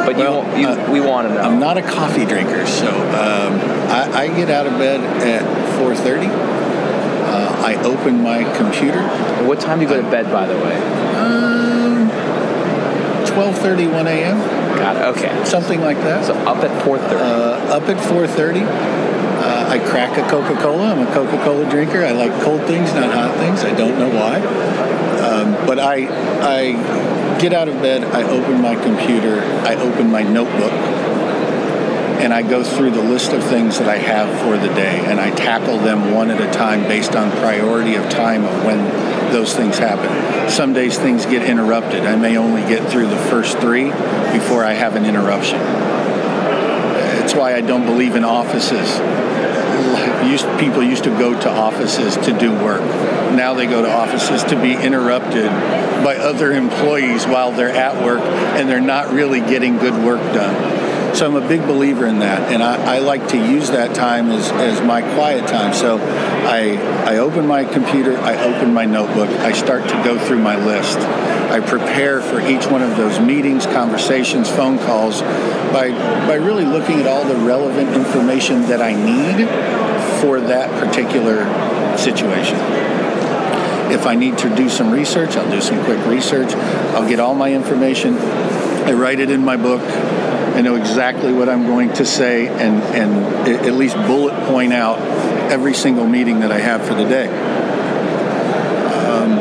[0.05, 1.41] but well, you, you uh, we want to know.
[1.41, 3.53] I'm not a coffee drinker, so um,
[3.89, 5.43] I, I, get out of bed at
[5.79, 6.27] 4:30.
[6.27, 9.01] Uh, I open my computer.
[9.45, 10.75] what time do you go to bed, by the way?
[11.15, 12.09] Um,
[13.25, 14.39] 12:30, 1 a.m.
[14.77, 15.17] Got it.
[15.17, 15.45] Okay.
[15.45, 16.25] Something like that.
[16.25, 17.11] So up at 4:30.
[17.11, 19.10] Uh, up at 4:30.
[19.71, 20.91] I crack a Coca-Cola.
[20.91, 22.03] I'm a Coca-Cola drinker.
[22.03, 23.63] I like cold things, not hot things.
[23.63, 24.35] I don't know why,
[25.23, 26.07] um, but I
[26.41, 30.73] I get out of bed, I open my computer, I open my notebook,
[32.19, 35.21] and I go through the list of things that I have for the day, and
[35.21, 38.77] I tackle them one at a time based on priority of time of when
[39.31, 40.49] those things happen.
[40.49, 42.03] Some days things get interrupted.
[42.03, 43.85] I may only get through the first three
[44.33, 45.61] before I have an interruption.
[47.23, 48.99] It's why I don't believe in offices
[50.31, 52.81] used, people used to go to offices to do work.
[53.35, 55.49] Now they go to offices to be interrupted
[56.03, 61.15] by other employees while they're at work and they're not really getting good work done.
[61.15, 64.29] So I'm a big believer in that, and I, I like to use that time
[64.29, 65.73] as, as my quiet time.
[65.73, 70.39] So I, I open my computer, I open my notebook, I start to go through
[70.39, 70.97] my list.
[70.99, 75.21] I prepare for each one of those meetings, conversations, phone calls
[75.73, 75.89] by,
[76.25, 79.90] by really looking at all the relevant information that I need
[80.21, 81.43] for that particular
[81.97, 82.57] situation.
[83.91, 86.53] If I need to do some research, I'll do some quick research.
[86.93, 88.17] I'll get all my information.
[88.17, 89.81] I write it in my book.
[89.81, 94.99] I know exactly what I'm going to say and, and at least bullet point out
[95.51, 97.27] every single meeting that I have for the day.
[99.07, 99.39] Um,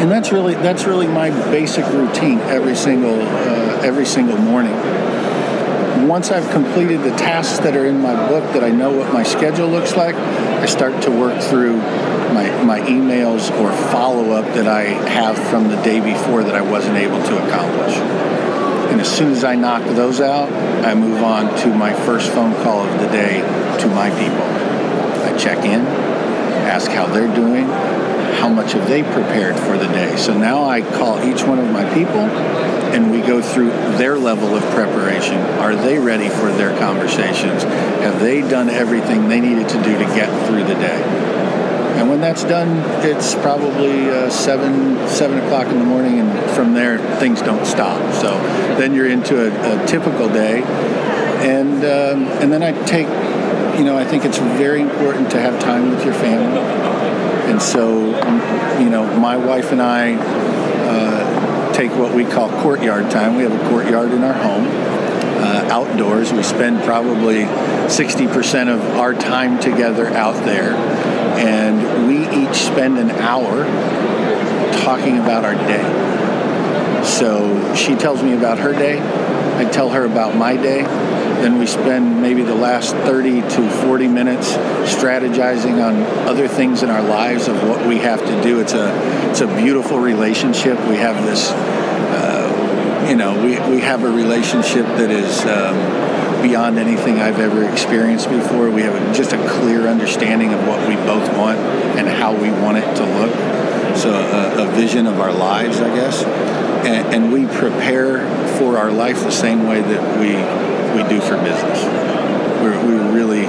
[0.00, 4.74] and that's really that's really my basic routine every single uh, every single morning
[6.08, 9.22] once I've completed the tasks that are in my book that I know what my
[9.22, 14.66] schedule looks like, I start to work through my, my emails or follow up that
[14.66, 17.96] I have from the day before that I wasn't able to accomplish.
[18.90, 20.52] And as soon as I knock those out,
[20.84, 23.40] I move on to my first phone call of the day
[23.80, 24.44] to my people.
[25.24, 25.80] I check in,
[26.66, 30.16] ask how they're doing, how much have they prepared for the day.
[30.16, 32.28] So now I call each one of my people
[32.94, 35.36] and we go through their level of preparation.
[35.58, 37.64] Are they ready for their conversations?
[37.64, 41.02] Have they done everything they needed to do to get through the day?
[41.98, 46.74] And when that's done, it's probably uh, seven seven o'clock in the morning, and from
[46.74, 48.00] there things don't stop.
[48.14, 48.36] So
[48.78, 53.06] then you're into a, a typical day, and um, and then I take,
[53.78, 56.60] you know, I think it's very important to have time with your family,
[57.50, 58.06] and so
[58.80, 60.62] you know, my wife and I.
[61.84, 63.36] Take what we call courtyard time.
[63.36, 64.64] We have a courtyard in our home.
[64.66, 66.32] Uh, outdoors.
[66.32, 70.72] We spend probably 60% of our time together out there.
[71.36, 73.66] And we each spend an hour
[74.80, 77.04] talking about our day.
[77.04, 79.00] So she tells me about her day.
[79.58, 80.84] I tell her about my day.
[81.42, 84.52] Then we spend maybe the last 30 to 40 minutes
[84.92, 88.60] strategizing on other things in our lives of what we have to do.
[88.60, 90.78] It's a it's a beautiful relationship.
[90.88, 96.04] We have this, uh, you know, we, we have a relationship that is um,
[96.40, 98.70] beyond anything I've ever experienced before.
[98.70, 101.58] We have a, just a clear understanding of what we both want
[101.98, 103.34] and how we want it to look.
[103.96, 108.20] So a, a vision of our lives, I guess, and, and we prepare
[108.58, 110.34] for our life the same way that we
[110.94, 111.84] we do for business.
[112.62, 113.44] We're, we're really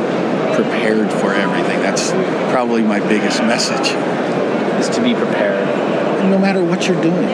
[0.56, 1.80] prepared for everything.
[1.82, 2.12] That's
[2.52, 3.94] probably my biggest message.
[4.80, 5.64] Is to be prepared.
[6.30, 7.30] No matter what you're doing.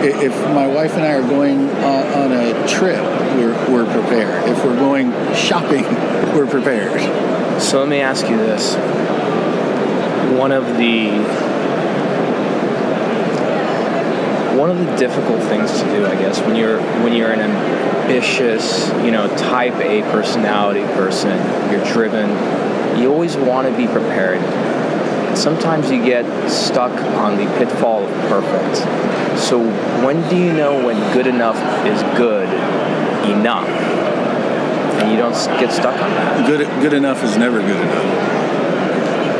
[0.00, 3.02] If my wife and I are going uh, on a trip,
[3.36, 4.48] we're, we're prepared.
[4.48, 5.84] If we're going shopping,
[6.34, 7.00] we're prepared.
[7.60, 8.74] So let me ask you this.
[10.38, 11.08] One of the
[14.58, 18.88] one of the difficult things to do, I guess, when you're when you're an ambitious,
[19.04, 21.38] you know, type A personality person,
[21.70, 22.28] you're driven,
[22.98, 24.40] you always want to be prepared.
[25.38, 28.78] Sometimes you get stuck on the pitfall of perfect.
[29.38, 29.62] So
[30.04, 32.48] when do you know when good enough is good
[33.30, 33.68] enough?
[33.68, 36.46] And you don't get stuck on that.
[36.48, 38.04] Good good enough is never good enough.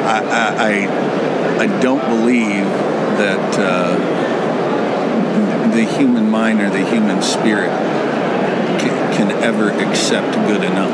[0.07, 0.87] I
[1.59, 2.64] I, I, don't believe
[3.18, 3.59] that.
[3.59, 4.38] Uh,
[5.78, 7.70] the human mind or the human spirit
[8.80, 10.92] can, can ever accept good enough.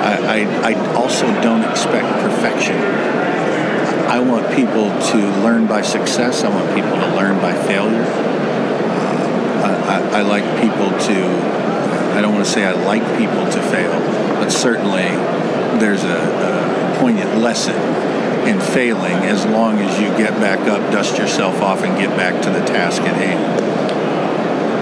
[0.00, 2.76] I, I, I, also don't expect perfection.
[4.08, 6.44] I want people to learn by success.
[6.44, 8.06] I want people to learn by failure.
[9.60, 13.60] Uh, I, I, like people to, I don't want to say I like people to
[13.70, 13.92] fail,
[14.40, 15.08] but certainly
[15.78, 17.76] there's a, a poignant lesson
[18.48, 22.42] in failing as long as you get back up, dust yourself off, and get back
[22.42, 23.57] to the task at hand.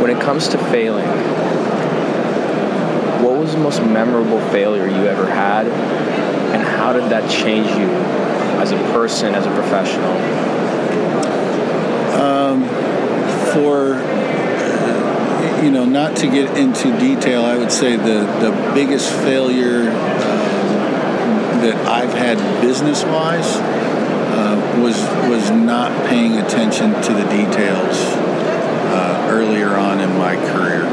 [0.06, 1.04] When it comes to failing,
[3.24, 7.88] what was the most memorable failure you ever had, and how did that change you
[8.62, 10.12] as a person, as a professional?
[12.22, 12.68] Um,
[13.52, 19.12] for uh, you know, not to get into detail, I would say the the biggest
[19.12, 19.90] failure.
[19.90, 20.52] Uh,
[21.56, 28.25] that I've had business wise uh, was was not paying attention to the details
[29.36, 30.84] earlier on in my career,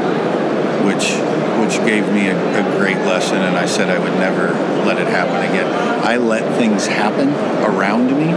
[0.84, 1.16] which
[1.60, 4.48] which gave me a, a, great lesson, and I said I would never
[4.84, 5.66] let it happen again.
[6.04, 7.30] I let things happen
[7.64, 8.28] around me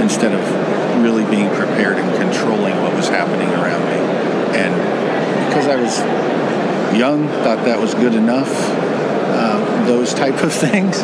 [0.00, 3.98] instead of really being prepared and controlling what was happening around me,
[4.60, 4.74] and
[5.48, 5.98] because I was
[6.96, 8.52] young, thought that was good enough.
[8.52, 11.02] Uh, those type of things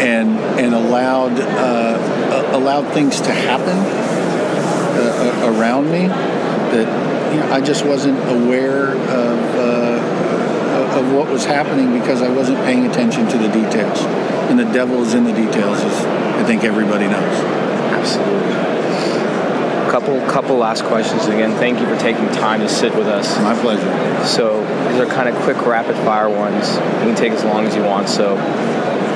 [0.00, 3.76] and and allowed uh, allowed things to happen
[4.96, 12.22] uh, around me that I just wasn't aware of uh, of what was happening because
[12.22, 14.00] I wasn't paying attention to the details.
[14.50, 17.36] And the devil is in the details, as I think everybody knows.
[17.94, 18.70] Absolutely
[19.90, 23.60] couple couple last questions again thank you for taking time to sit with us my
[23.60, 27.66] pleasure so these are kind of quick rapid fire ones you can take as long
[27.66, 28.36] as you want so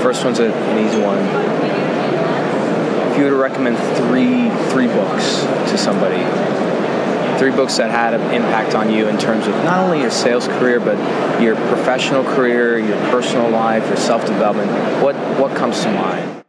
[0.05, 1.17] First one's a, an easy one.
[3.11, 5.41] If you were to recommend three three books
[5.73, 6.21] to somebody,
[7.45, 10.49] three books that had an impact on you in terms of not only your sales
[10.49, 10.97] career but
[11.43, 14.71] your professional career, your personal life, your self development,
[15.03, 16.43] what what comes to mind?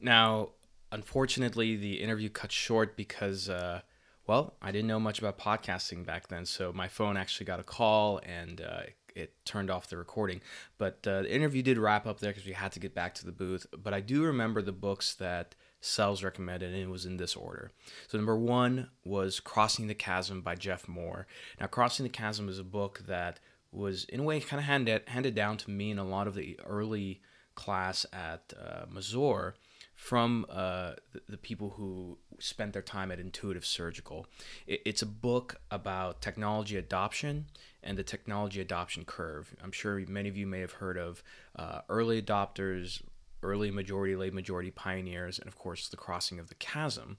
[0.00, 0.50] Now,
[0.92, 3.48] unfortunately, the interview cut short because.
[3.48, 3.80] Uh,
[4.28, 7.62] well, I didn't know much about podcasting back then, so my phone actually got a
[7.62, 8.82] call and uh,
[9.16, 10.42] it turned off the recording.
[10.76, 13.24] But uh, the interview did wrap up there because we had to get back to
[13.24, 13.66] the booth.
[13.72, 17.70] But I do remember the books that Sells recommended, and it was in this order.
[18.08, 21.26] So number one was Crossing the Chasm by Jeff Moore.
[21.60, 23.38] Now, Crossing the Chasm is a book that
[23.70, 26.34] was in a way kind of handed handed down to me in a lot of
[26.34, 27.20] the early
[27.54, 29.54] class at uh, Mazor
[29.94, 34.26] from uh, the, the, people who spent their time at Intuitive Surgical.
[34.64, 37.46] It, it's a book about technology adoption
[37.82, 39.56] and the technology adoption curve.
[39.62, 41.24] I'm sure many of you may have heard of
[41.56, 43.02] uh, early adopters,
[43.42, 47.18] early majority, late majority pioneers, and of course the crossing of the chasm.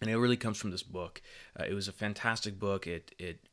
[0.00, 1.22] And it really comes from this book.
[1.58, 2.86] Uh, it was a fantastic book.
[2.86, 3.48] It it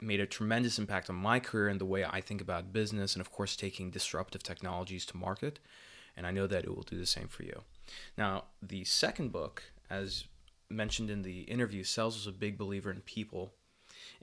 [0.00, 3.20] made a tremendous impact on my career and the way I think about business, and
[3.20, 5.58] of course taking disruptive technologies to market.
[6.16, 7.62] And I know that it will do the same for you.
[8.16, 10.24] Now, the second book, as
[10.68, 13.52] mentioned in the interview, Sells was a big believer in people,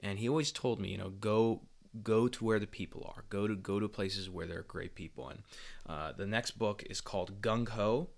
[0.00, 1.62] and he always told me, you know, go
[2.02, 3.24] go to where the people are.
[3.28, 5.28] Go to go to places where there are great people.
[5.28, 5.42] And
[5.88, 8.08] uh, the next book is called Gung Ho: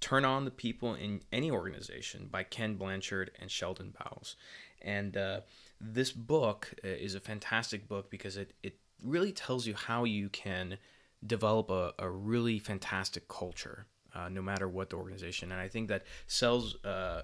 [0.00, 4.36] Turn on the People in Any Organization by Ken Blanchard and Sheldon Bowles.
[4.80, 5.40] And uh,
[5.80, 10.28] this book uh, is a fantastic book because it, it really tells you how you
[10.28, 10.78] can
[11.26, 15.50] develop a, a really fantastic culture, uh, no matter what the organization.
[15.50, 17.22] And I think that Sells uh,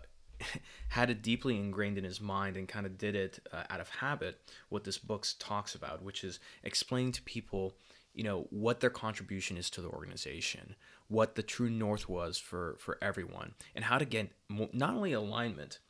[0.88, 3.88] had it deeply ingrained in his mind and kind of did it uh, out of
[3.88, 7.74] habit, what this book talks about, which is explaining to people
[8.14, 10.76] you know what their contribution is to the organization
[11.08, 15.80] what the true north was for for everyone and how to get not only alignment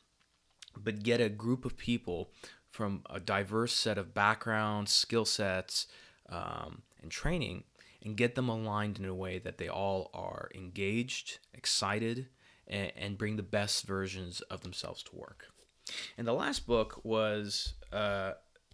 [0.75, 2.31] but get a group of people
[2.69, 5.87] from a diverse set of backgrounds skill sets
[6.29, 7.63] um, and training
[8.03, 12.27] and get them aligned in a way that they all are engaged excited
[12.67, 15.47] and, and bring the best versions of themselves to work
[16.17, 18.31] and the last book was uh,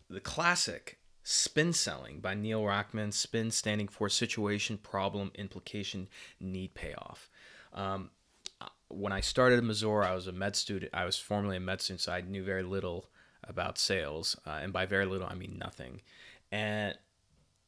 [0.09, 3.11] the classic Spin Selling by Neil Rackham.
[3.11, 6.07] Spin standing for Situation, Problem, Implication,
[6.39, 7.29] Need, Payoff.
[7.73, 8.09] Um,
[8.89, 10.91] when I started at Mazor, I was a med student.
[10.93, 13.09] I was formerly a med student, so I knew very little
[13.43, 16.01] about sales, uh, and by very little, I mean nothing.
[16.51, 16.97] And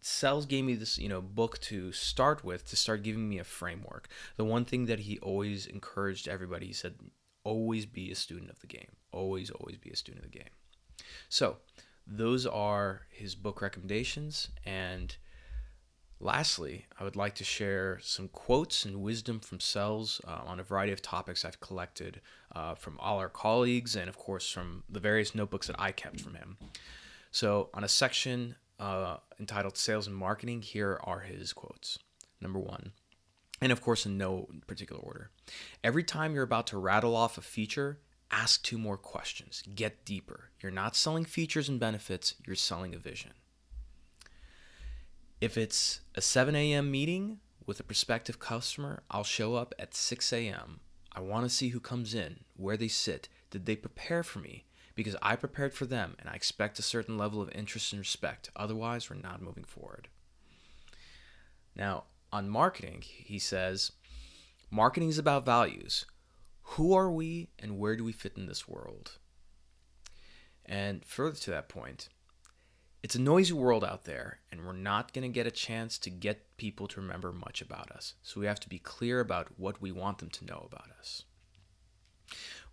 [0.06, 3.44] Sells gave me this, you know, book to start with to start giving me a
[3.44, 4.10] framework.
[4.36, 6.96] The one thing that he always encouraged everybody, he said,
[7.46, 8.98] always be a student of the game.
[9.12, 10.50] Always, always be a student of the game.
[11.30, 11.58] So
[12.06, 14.50] those are his book recommendations.
[14.66, 15.16] And
[16.20, 20.64] lastly, I would like to share some quotes and wisdom from Sells uh, on a
[20.64, 22.20] variety of topics I've collected
[22.54, 26.20] uh, from all our colleagues and, of course, from the various notebooks that I kept
[26.20, 26.58] from him.
[27.32, 32.00] So, on a section uh, entitled Sales and Marketing, here are his quotes.
[32.42, 32.92] Number one,
[33.62, 35.30] and of course, in no particular order.
[35.84, 38.00] Every time you're about to rattle off a feature,
[38.30, 40.50] ask two more questions, get deeper.
[40.62, 43.32] You're not selling features and benefits, you're selling a vision.
[45.40, 46.92] If it's a 7 a.m.
[46.92, 50.80] meeting with a prospective customer, I'll show up at 6 a.m.
[51.14, 53.30] I want to see who comes in, where they sit.
[53.52, 54.66] Did they prepare for me?
[54.96, 58.50] Because I prepared for them and I expect a certain level of interest and respect.
[58.56, 60.08] Otherwise, we're not moving forward.
[61.76, 63.92] Now, on marketing, he says,
[64.70, 66.06] marketing is about values.
[66.64, 69.18] Who are we and where do we fit in this world?
[70.66, 72.10] And further to that point,
[73.04, 76.10] it's a noisy world out there, and we're not going to get a chance to
[76.10, 78.14] get people to remember much about us.
[78.24, 81.24] So we have to be clear about what we want them to know about us.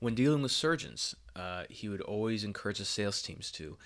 [0.00, 3.76] When dealing with surgeons, uh, he would always encourage the sales teams to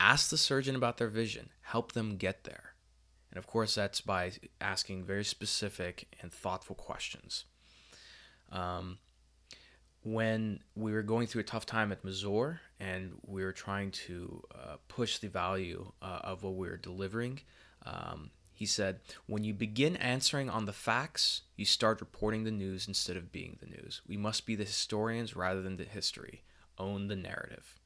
[0.00, 2.74] ask the surgeon about their vision, help them get there.
[3.30, 7.44] And of course, that's by asking very specific and thoughtful questions.
[8.50, 8.98] Um,
[10.02, 14.42] when we were going through a tough time at Mazor and we were trying to
[14.54, 17.40] uh, push the value uh, of what we were delivering,
[17.84, 22.88] um, he said, When you begin answering on the facts, you start reporting the news
[22.88, 24.00] instead of being the news.
[24.06, 26.42] We must be the historians rather than the history.
[26.78, 27.76] Own the narrative.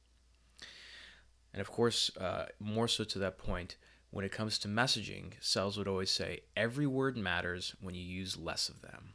[1.53, 3.75] And of course, uh, more so to that point,
[4.09, 8.37] when it comes to messaging, Sells would always say, Every word matters when you use
[8.37, 9.13] less of them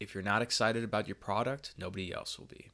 [0.00, 2.70] if you're not excited about your product, nobody else will be.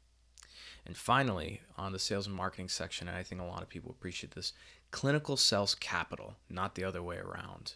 [0.87, 3.91] And finally, on the sales and marketing section, and I think a lot of people
[3.91, 4.53] appreciate this,
[4.91, 7.75] clinical sells capital, not the other way around.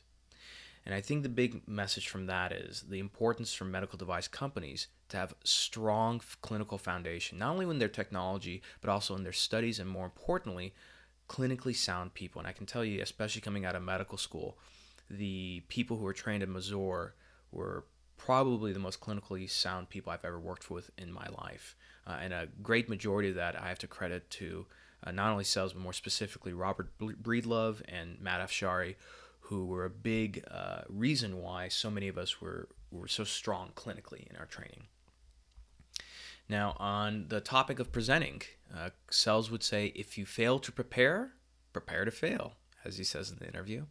[0.86, 4.88] And I think the big message from that is the importance for medical device companies
[5.10, 9.78] to have strong clinical foundation, not only in their technology, but also in their studies,
[9.78, 10.72] and more importantly,
[11.28, 12.40] clinically sound people.
[12.40, 14.56] And I can tell you, especially coming out of medical school,
[15.10, 17.10] the people who were trained at Mazor
[17.52, 17.84] were
[18.16, 21.76] probably the most clinically sound people I've ever worked with in my life.
[22.06, 24.66] Uh, and a great majority of that I have to credit to
[25.04, 28.96] uh, not only Sells, but more specifically Robert Breedlove and Matt Afshari,
[29.40, 33.70] who were a big uh, reason why so many of us were, were so strong
[33.74, 34.84] clinically in our training.
[36.48, 38.42] Now, on the topic of presenting,
[38.76, 41.32] uh, Sells would say if you fail to prepare,
[41.72, 43.84] prepare to fail, as he says in the interview.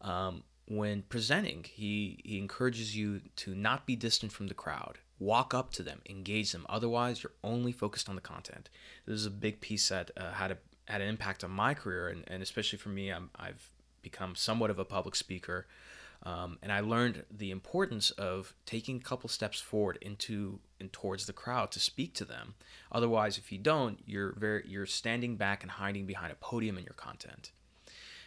[0.00, 4.98] Um, when presenting, he, he encourages you to not be distant from the crowd.
[5.22, 6.66] Walk up to them, engage them.
[6.68, 8.68] Otherwise, you're only focused on the content.
[9.06, 10.58] This is a big piece that uh, had a
[10.88, 13.70] had an impact on my career, and, and especially for me, I'm, I've
[14.02, 15.66] become somewhat of a public speaker,
[16.24, 21.26] um, and I learned the importance of taking a couple steps forward into and towards
[21.26, 22.54] the crowd to speak to them.
[22.90, 26.84] Otherwise, if you don't, you're very you're standing back and hiding behind a podium in
[26.84, 27.52] your content.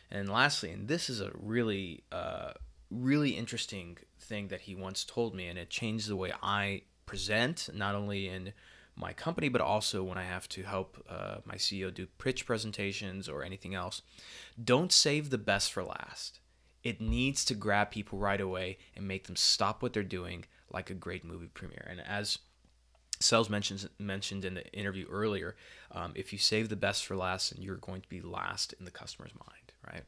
[0.09, 2.53] And lastly, and this is a really, uh,
[2.95, 7.69] really interesting thing that he once told me, and it changed the way I present,
[7.73, 8.53] not only in
[8.95, 13.27] my company, but also when I have to help uh, my CEO do pitch presentations
[13.27, 14.01] or anything else.
[14.61, 16.39] Don't save the best for last.
[16.83, 20.89] It needs to grab people right away and make them stop what they're doing, like
[20.89, 21.87] a great movie premiere.
[21.89, 22.37] And as
[23.19, 25.55] Sells mentions mentioned in the interview earlier,
[25.91, 28.85] um, if you save the best for last, then you're going to be last in
[28.85, 30.03] the customer's mind, right?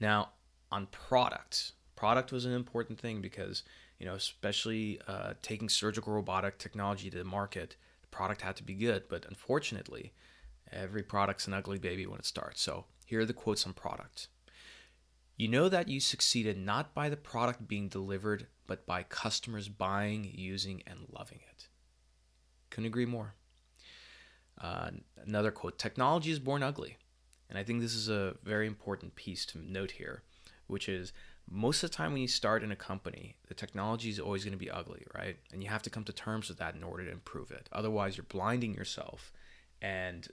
[0.00, 0.30] Now,
[0.70, 3.62] on product, product was an important thing because
[3.98, 8.62] you know, especially uh, taking surgical robotic technology to the market, the product had to
[8.62, 9.04] be good.
[9.08, 10.12] But unfortunately,
[10.70, 12.60] every product's an ugly baby when it starts.
[12.60, 14.28] So here are the quotes on product.
[15.36, 20.30] You know that you succeeded not by the product being delivered, but by customers buying,
[20.32, 21.68] using, and loving it.
[22.70, 23.34] Couldn't agree more.
[24.60, 24.90] Uh,
[25.24, 26.96] another quote Technology is born ugly.
[27.48, 30.22] And I think this is a very important piece to note here,
[30.66, 31.12] which is
[31.48, 34.52] most of the time when you start in a company, the technology is always going
[34.52, 35.36] to be ugly, right?
[35.52, 37.68] And you have to come to terms with that in order to improve it.
[37.72, 39.32] Otherwise, you're blinding yourself
[39.80, 40.26] and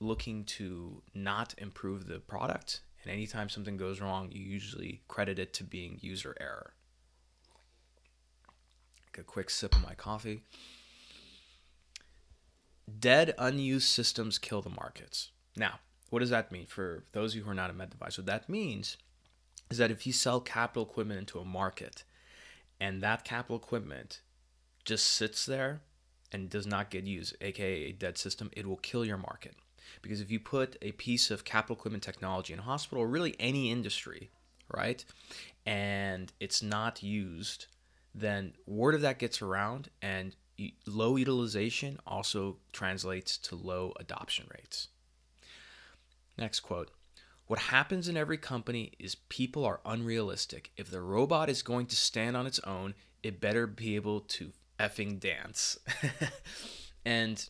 [0.00, 2.80] looking to not improve the product.
[3.02, 6.72] And anytime something goes wrong, you usually credit it to being user error.
[9.18, 10.42] A quick sip of my coffee.
[12.98, 15.30] Dead, unused systems kill the markets.
[15.56, 15.78] Now,
[16.10, 18.18] what does that mean for those of you who are not a med device?
[18.18, 18.96] What that means
[19.70, 22.04] is that if you sell capital equipment into a market
[22.80, 24.20] and that capital equipment
[24.84, 25.80] just sits there
[26.32, 29.54] and does not get used, aka a dead system, it will kill your market.
[30.02, 33.36] Because if you put a piece of capital equipment technology in a hospital, or really
[33.38, 34.30] any industry,
[34.74, 35.04] right,
[35.66, 37.66] and it's not used,
[38.14, 40.34] then word of that gets around, and
[40.86, 44.88] low utilization also translates to low adoption rates.
[46.38, 46.90] Next quote
[47.46, 50.70] what happens in every company is people are unrealistic.
[50.76, 54.52] If the robot is going to stand on its own, it better be able to
[54.80, 55.78] effing dance.
[57.04, 57.48] and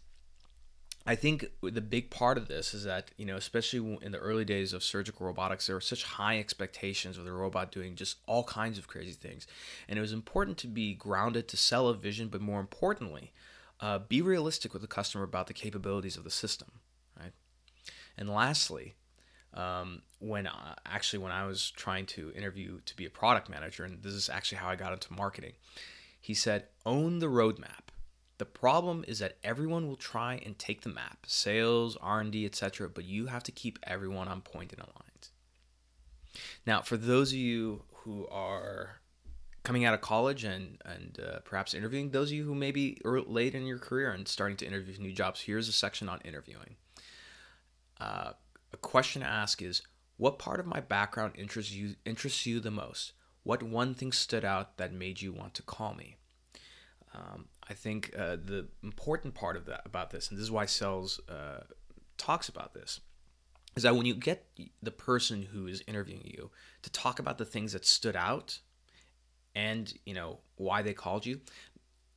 [1.06, 4.44] I think the big part of this is that, you know, especially in the early
[4.44, 8.44] days of surgical robotics, there were such high expectations of the robot doing just all
[8.44, 9.46] kinds of crazy things.
[9.86, 13.32] And it was important to be grounded to sell a vision, but more importantly,
[13.80, 16.80] uh, be realistic with the customer about the capabilities of the system,
[17.20, 17.32] right?
[18.16, 18.94] And lastly,
[19.54, 23.84] um, when uh, actually when I was trying to interview to be a product manager,
[23.84, 25.52] and this is actually how I got into marketing.
[26.20, 27.90] He said, "Own the roadmap."
[28.38, 33.04] The problem is that everyone will try and take the map, sales, R&D, etc., but
[33.04, 35.28] you have to keep everyone on point and aligned.
[36.66, 38.96] Now, for those of you who are
[39.62, 43.00] coming out of college and and uh, perhaps interviewing, those of you who may be
[43.04, 46.76] late in your career and starting to interview new jobs, here's a section on interviewing.
[48.00, 48.32] Uh,
[48.74, 49.82] a question to ask is
[50.16, 53.12] what part of my background interests you interests you the most?
[53.44, 56.16] What one thing stood out that made you want to call me?
[57.14, 60.66] Um, I think uh, the important part of that about this, and this is why
[60.66, 61.60] Sells uh,
[62.18, 63.00] talks about this,
[63.76, 64.46] is that when you get
[64.82, 66.50] the person who is interviewing you
[66.82, 68.58] to talk about the things that stood out,
[69.54, 71.40] and you know why they called you,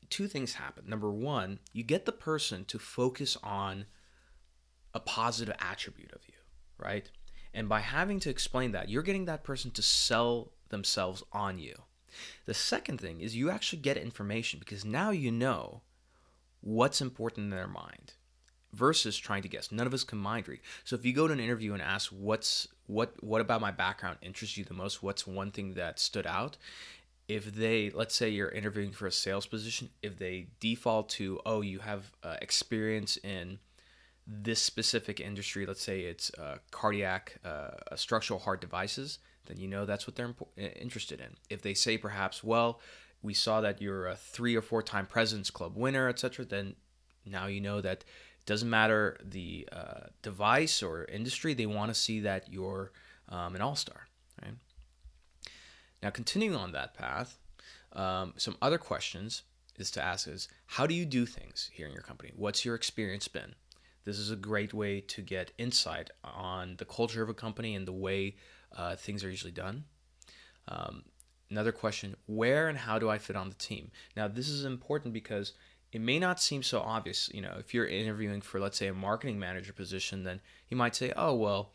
[0.09, 0.85] two things happen.
[0.87, 3.85] Number one, you get the person to focus on
[4.95, 6.36] a positive attribute of you
[6.77, 7.09] right?
[7.53, 11.75] And by having to explain that, you're getting that person to sell themselves on you.
[12.45, 15.81] The second thing is you actually get information because now you know
[16.61, 18.13] what's important in their mind
[18.73, 19.71] versus trying to guess.
[19.71, 20.59] None of us can mind read.
[20.83, 24.17] So if you go to an interview and ask what's what what about my background
[24.21, 26.57] interests you the most, what's one thing that stood out?
[27.27, 31.61] If they let's say you're interviewing for a sales position, if they default to oh
[31.61, 33.59] you have uh, experience in
[34.27, 39.85] this specific industry, let's say it's uh, cardiac, uh, structural heart devices, then you know
[39.85, 41.35] that's what they're interested in.
[41.49, 42.81] If they say perhaps, well,
[43.21, 46.75] we saw that you're a three or four time President's Club winner, etc., then
[47.25, 51.99] now you know that it doesn't matter the uh, device or industry, they want to
[51.99, 52.91] see that you're
[53.29, 54.07] um, an all star.
[54.41, 54.53] Right?
[56.03, 57.39] Now, continuing on that path,
[57.93, 59.43] um, some other questions
[59.77, 62.31] is to ask is how do you do things here in your company?
[62.35, 63.55] What's your experience been?
[64.07, 67.85] This is a great way to get insight on the culture of a company and
[67.85, 68.37] the way
[68.73, 69.83] uh, things are usually done.
[70.69, 71.03] Um,
[71.51, 73.91] another question where and how do I fit on the team?
[74.15, 75.51] Now, this is important because
[75.91, 77.29] it may not seem so obvious.
[77.33, 80.39] You know, if you're interviewing for, let's say, a marketing manager position, then
[80.69, 81.73] you might say, oh, well,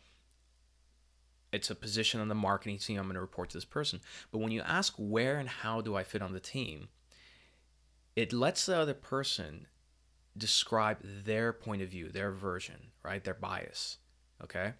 [1.51, 2.97] it's a position on the marketing team.
[2.97, 4.01] I'm going to report to this person.
[4.31, 6.87] But when you ask where and how do I fit on the team,
[8.15, 9.67] it lets the other person
[10.37, 13.23] describe their point of view, their version, right?
[13.23, 13.97] Their bias.
[14.43, 14.73] Okay.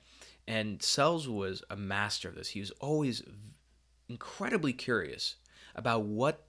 [0.47, 2.49] And Sells was a master of this.
[2.49, 3.23] He was always
[4.09, 5.35] incredibly curious
[5.75, 6.45] about what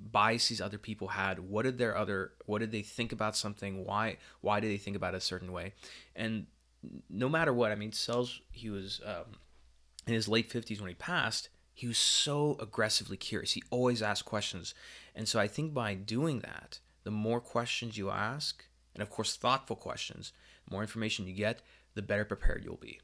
[0.00, 1.38] biases other people had.
[1.38, 3.84] What did their other what did they think about something?
[3.84, 5.74] Why why did they think about it a certain way?
[6.16, 6.46] And
[7.08, 9.36] no matter what, I mean, Sells he was um,
[10.06, 11.48] in his late fifties when he passed.
[11.76, 13.52] He was so aggressively curious.
[13.52, 14.74] He always asked questions.
[15.14, 19.36] And so I think by doing that, the more questions you ask, and of course,
[19.36, 20.32] thoughtful questions,
[20.66, 21.62] the more information you get,
[21.94, 23.00] the better prepared you'll be.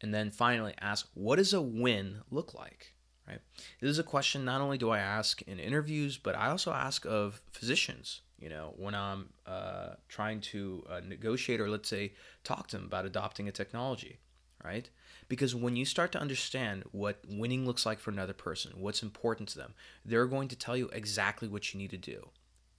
[0.00, 2.94] And then finally, ask what does a win look like?
[3.26, 3.40] Right?
[3.80, 7.06] This is a question not only do I ask in interviews, but I also ask
[7.06, 8.20] of physicians.
[8.38, 12.84] You know, when I'm uh, trying to uh, negotiate or let's say talk to them
[12.84, 14.18] about adopting a technology,
[14.62, 14.90] right?
[15.28, 19.48] Because when you start to understand what winning looks like for another person, what's important
[19.50, 19.72] to them,
[20.04, 22.28] they're going to tell you exactly what you need to do.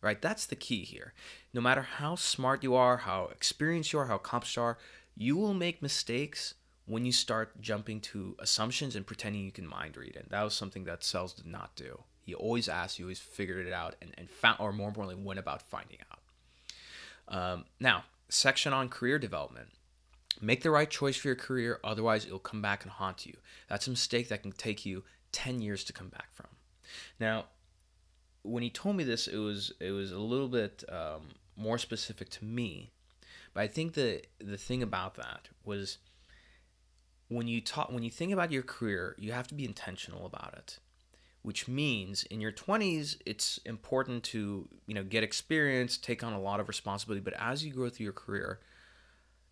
[0.02, 0.22] Right?
[0.22, 1.14] That's the key here.
[1.54, 4.78] No matter how smart you are, how experienced you are, how accomplished you are,
[5.18, 6.54] you will make mistakes
[6.86, 10.16] when you start jumping to assumptions and pretending you can mind read.
[10.16, 12.04] And that was something that Sells did not do.
[12.22, 15.40] He always asked, he always figured it out and, and found, or more importantly, went
[15.40, 16.20] about finding out.
[17.28, 19.70] Um, now, section on career development.
[20.42, 23.38] Make the right choice for your career, otherwise, it'll come back and haunt you.
[23.70, 26.48] That's a mistake that can take you 10 years to come back from.
[27.20, 27.46] Now,
[28.46, 32.30] when he told me this, it was it was a little bit um, more specific
[32.32, 32.92] to me,
[33.54, 35.98] but I think the the thing about that was
[37.28, 40.54] when you talk when you think about your career, you have to be intentional about
[40.58, 40.80] it.
[41.42, 46.40] Which means in your 20s, it's important to you know get experience, take on a
[46.40, 47.22] lot of responsibility.
[47.22, 48.60] But as you grow through your career,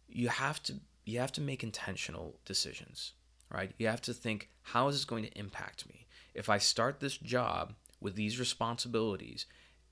[0.07, 0.75] you have to
[1.05, 3.13] you have to make intentional decisions
[3.51, 6.99] right you have to think how is this going to impact me if i start
[6.99, 7.73] this job
[8.03, 9.45] with these responsibilities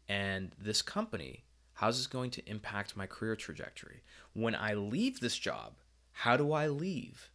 [0.08, 1.44] and this company
[1.74, 4.04] how's this going to impact my career trajectory
[4.34, 5.74] when i leave this job
[6.12, 7.32] how do i leave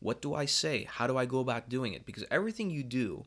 [0.00, 3.24] what do i say how do i go about doing it because everything you do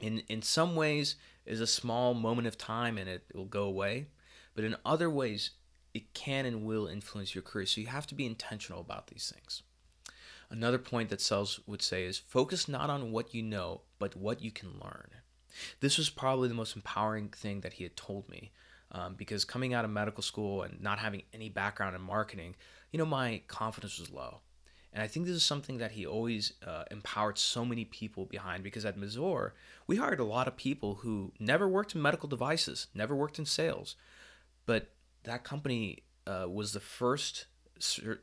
[0.00, 4.06] in in some ways is a small moment of time and it will go away
[4.54, 5.50] but in other ways
[5.94, 7.66] it can and will influence your career.
[7.66, 9.62] So you have to be intentional about these things.
[10.50, 14.40] Another point that Sells would say is focus not on what you know, but what
[14.40, 15.10] you can learn.
[15.80, 18.52] This was probably the most empowering thing that he had told me
[18.92, 22.56] um, because coming out of medical school and not having any background in marketing,
[22.90, 24.40] you know, my confidence was low.
[24.92, 28.64] And I think this is something that he always uh, empowered so many people behind
[28.64, 29.52] because at Mazor,
[29.86, 33.44] we hired a lot of people who never worked in medical devices, never worked in
[33.44, 33.96] sales,
[34.64, 34.90] but
[35.24, 37.46] that company uh, was the first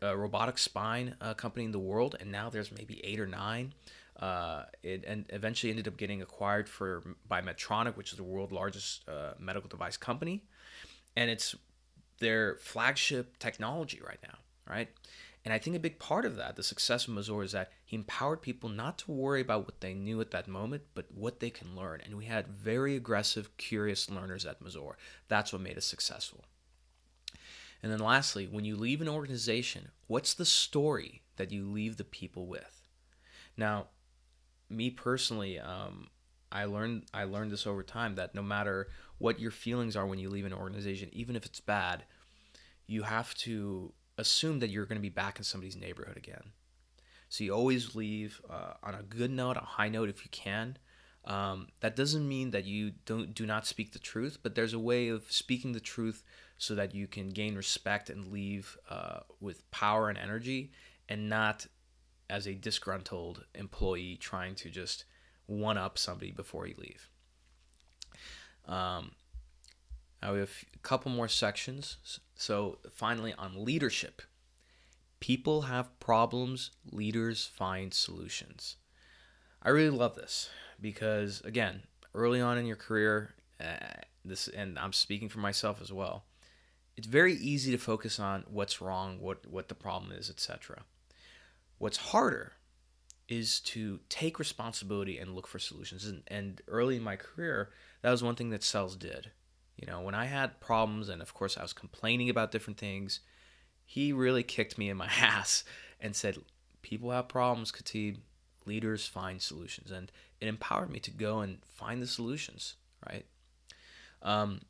[0.04, 3.74] uh, robotic spine uh, company in the world, and now there's maybe eight or nine.
[4.20, 8.54] Uh, it and eventually ended up getting acquired for by Medtronic, which is the world's
[8.54, 10.44] largest uh, medical device company,
[11.18, 11.56] and it's
[12.20, 14.38] their flagship technology right now,
[14.70, 14.90] right?
[15.44, 17.96] And I think a big part of that, the success of Mazor, is that he
[17.96, 21.52] empowered people not to worry about what they knew at that moment, but what they
[21.52, 22.02] can learn.
[22.04, 24.94] And we had very aggressive, curious learners at Mazor.
[25.28, 26.46] That's what made us successful.
[27.84, 32.04] And then lastly, when you leave an organization, what's the story that you leave the
[32.04, 32.82] people with?
[33.56, 33.90] Now,
[34.70, 36.08] me personally, um,
[36.52, 38.88] I learned I learned this over time that no matter
[39.18, 42.04] what your feelings are when you leave an organization, even if it's bad,
[42.88, 46.52] you have to assume that you're going to be back in somebody's neighborhood again.
[47.30, 50.78] So you always leave uh, on a good note, a high note if you can.
[51.26, 54.80] Um, that doesn't mean that you don't do not speak the truth, but there's a
[54.80, 56.24] way of speaking the truth
[56.58, 60.72] so that you can gain respect and leave uh, with power and energy
[61.10, 61.66] and not
[62.30, 65.06] as a disgruntled employee trying to just
[65.46, 67.10] one up somebody before you leave.
[68.68, 69.12] Um,
[70.22, 71.98] now we have a couple more sections.
[72.36, 74.22] So, finally, on leadership.
[75.20, 78.76] People have problems, leaders find solutions.
[79.62, 80.50] I really love this
[80.80, 85.92] because, again, early on in your career, uh, this, and I'm speaking for myself as
[85.92, 86.26] well,
[86.98, 90.84] it's very easy to focus on what's wrong, what what the problem is, etc.
[91.86, 92.54] What's harder
[93.30, 96.08] is to take responsibility and look for solutions.
[96.08, 97.70] And, and early in my career,
[98.02, 99.30] that was one thing that Sells did.
[99.76, 103.20] You know, when I had problems, and of course I was complaining about different things,
[103.86, 105.64] he really kicked me in my ass
[106.02, 106.40] and said,
[106.82, 108.18] "People have problems, Khatib.
[108.66, 110.12] Leaders find solutions," and
[110.42, 112.78] it empowered me to go and find the solutions.
[113.08, 113.28] Right.
[114.24, 114.62] Um,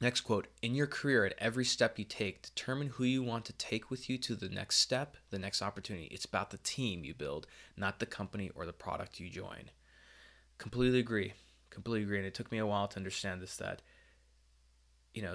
[0.00, 3.52] Next quote In your career, at every step you take, determine who you want to
[3.54, 6.06] take with you to the next step, the next opportunity.
[6.06, 9.70] It's about the team you build, not the company or the product you join.
[10.58, 11.34] Completely agree.
[11.70, 12.18] Completely agree.
[12.18, 13.82] And it took me a while to understand this that,
[15.12, 15.34] you know,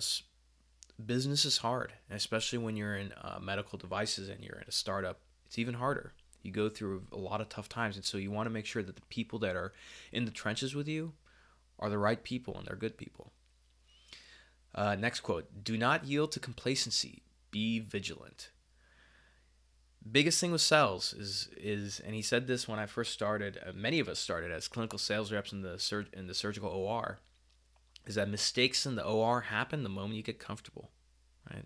[1.04, 5.20] business is hard, especially when you're in uh, medical devices and you're in a startup.
[5.46, 6.14] It's even harder.
[6.44, 7.96] You go through a lot of tough times.
[7.96, 9.74] And so you want to make sure that the people that are
[10.12, 11.14] in the trenches with you
[11.80, 13.32] are the right people and they're good people.
[14.80, 17.22] Uh, next quote Do not yield to complacency,
[17.52, 18.50] be vigilant.
[20.10, 23.60] biggest thing with sales is is and he said this when I first started.
[23.62, 26.70] Uh, many of us started as clinical sales reps in the sur- in the surgical
[26.70, 27.20] OR.
[28.08, 30.92] Is that mistakes in the OR happen the moment you get comfortable,
[31.52, 31.66] right?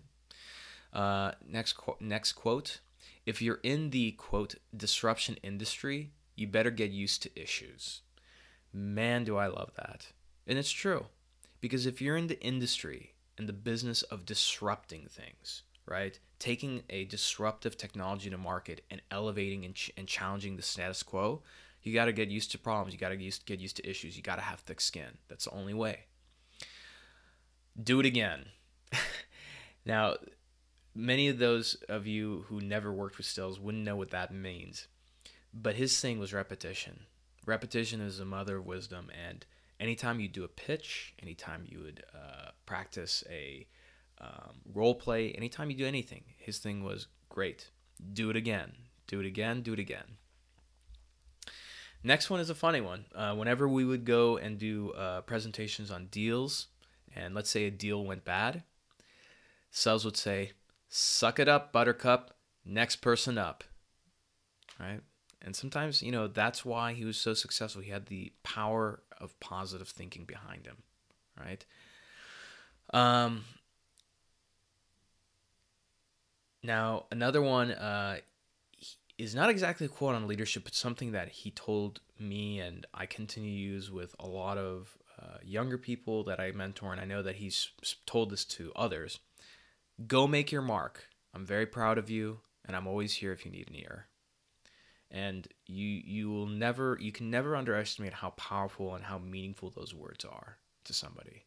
[0.92, 2.80] Uh, next qu- next quote:
[3.24, 8.00] If you're in the quote disruption industry, you better get used to issues.
[8.72, 10.08] Man, do I love that,
[10.48, 11.06] and it's true,
[11.64, 16.18] because if you're in the industry in the business of disrupting things, right?
[16.38, 21.42] Taking a disruptive technology to market and elevating and, ch- and challenging the status quo,
[21.82, 22.92] you got to get used to problems.
[22.92, 24.14] You got to get used to issues.
[24.14, 25.16] You got to have thick skin.
[25.28, 26.00] That's the only way.
[27.82, 28.44] Do it again.
[29.86, 30.16] now,
[30.94, 34.86] many of those of you who never worked with Sells wouldn't know what that means.
[35.54, 37.06] But his thing was repetition.
[37.46, 39.10] Repetition is the mother of wisdom.
[39.26, 39.46] And
[39.84, 43.66] anytime you do a pitch, anytime you would uh, practice a
[44.18, 47.70] um, role play, anytime you do anything, his thing was great.
[48.14, 48.72] Do it again.
[49.06, 49.60] Do it again.
[49.60, 50.16] Do it again.
[52.02, 53.04] Next one is a funny one.
[53.14, 56.68] Uh, whenever we would go and do uh, presentations on deals,
[57.14, 58.62] and let's say a deal went bad,
[59.70, 60.52] Sells would say,
[60.88, 62.36] "Suck it up, Buttercup.
[62.64, 63.64] Next person up."
[64.78, 65.00] Right?
[65.44, 67.82] And sometimes, you know, that's why he was so successful.
[67.82, 70.78] He had the power of positive thinking behind him,
[71.38, 71.64] right?
[72.94, 73.44] Um,
[76.62, 78.20] now, another one uh,
[79.18, 83.04] is not exactly a quote on leadership, but something that he told me and I
[83.04, 87.04] continue to use with a lot of uh, younger people that I mentor, and I
[87.04, 87.68] know that he's
[88.06, 89.20] told this to others.
[90.06, 91.04] Go make your mark.
[91.34, 94.06] I'm very proud of you, and I'm always here if you need an ear
[95.14, 99.94] and you you will never you can never underestimate how powerful and how meaningful those
[99.94, 101.44] words are to somebody.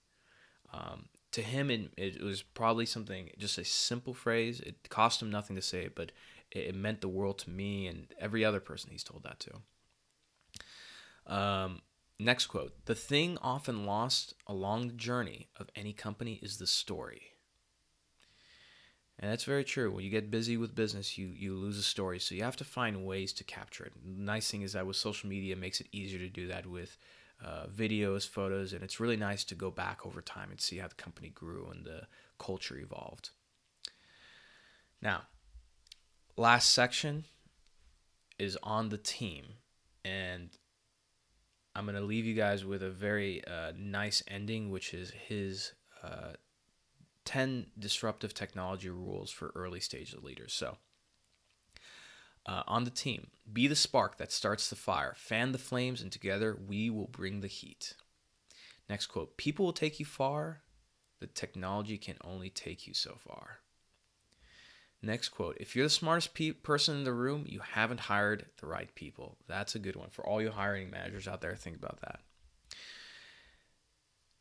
[0.74, 4.62] Um, to him it, it was probably something just a simple phrase.
[4.62, 6.14] It cost him nothing to say it but
[6.50, 11.34] it, it meant the world to me and every other person he's told that to.
[11.34, 11.82] Um,
[12.18, 12.86] next quote.
[12.86, 17.34] The thing often lost along the journey of any company is the story
[19.20, 19.92] and that's very true.
[19.92, 22.20] When you get busy with business, you you lose a story.
[22.20, 23.94] So you have to find ways to capture it.
[24.04, 26.68] The nice thing is that with social media, it makes it easier to do that
[26.68, 26.98] with
[27.44, 30.88] uh, videos, photos, and it's really nice to go back over time and see how
[30.88, 32.04] the company grew and the
[32.40, 33.32] culture evolved.
[35.02, 35.24] Now,
[36.36, 37.26] last section
[38.40, 39.46] is on the team,
[40.06, 40.50] and
[41.76, 46.34] I'm to leave you guys with a very uh, nice ending, which is his uh,
[47.28, 50.54] 10 disruptive technology rules for early stage leaders.
[50.54, 50.78] So,
[52.46, 56.10] uh, on the team, be the spark that starts the fire, fan the flames, and
[56.10, 57.96] together we will bring the heat.
[58.90, 60.62] Next quote People will take you far,
[61.20, 63.60] the technology can only take you so far.
[65.02, 68.68] Next quote If you're the smartest pe- person in the room, you haven't hired the
[68.68, 69.36] right people.
[69.48, 70.12] That's a good one.
[70.12, 72.22] For all you hiring managers out there, think about that.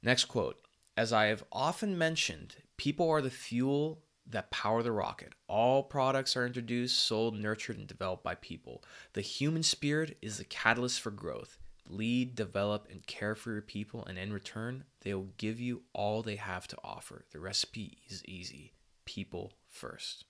[0.05, 0.61] Next quote
[0.97, 5.35] As I have often mentioned, People are the fuel that power the rocket.
[5.49, 8.85] All products are introduced, sold, nurtured, and developed by people.
[9.15, 11.59] The human spirit is the catalyst for growth.
[11.89, 16.23] Lead, develop, and care for your people, and in return, they will give you all
[16.23, 17.25] they have to offer.
[17.31, 18.73] The recipe is easy
[19.05, 20.25] people first.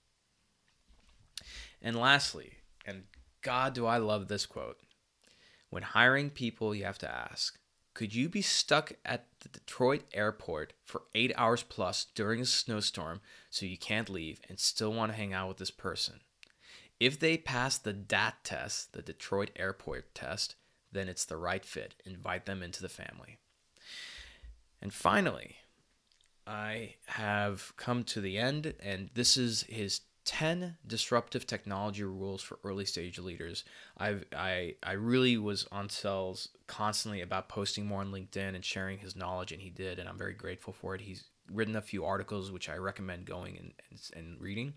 [1.80, 3.04] And lastly, and
[3.40, 4.76] God, do I love this quote
[5.70, 7.58] when hiring people, you have to ask
[7.96, 13.22] could you be stuck at the Detroit airport for eight hours plus during a snowstorm
[13.48, 16.20] so you can't leave and still want to hang out with this person?
[17.00, 20.56] If they pass the DAT test, the Detroit airport test,
[20.92, 21.94] then it's the right fit.
[22.04, 23.38] Invite them into the family.
[24.82, 25.56] And finally,
[26.46, 32.58] I have come to the end, and this is his 10 disruptive technology rules for
[32.64, 33.64] early stage leaders.
[33.96, 38.98] I've, I, I really was on Sells constantly about posting more on LinkedIn and sharing
[38.98, 41.00] his knowledge, and he did, and I'm very grateful for it.
[41.00, 44.74] He's written a few articles which I recommend going and, and, and reading.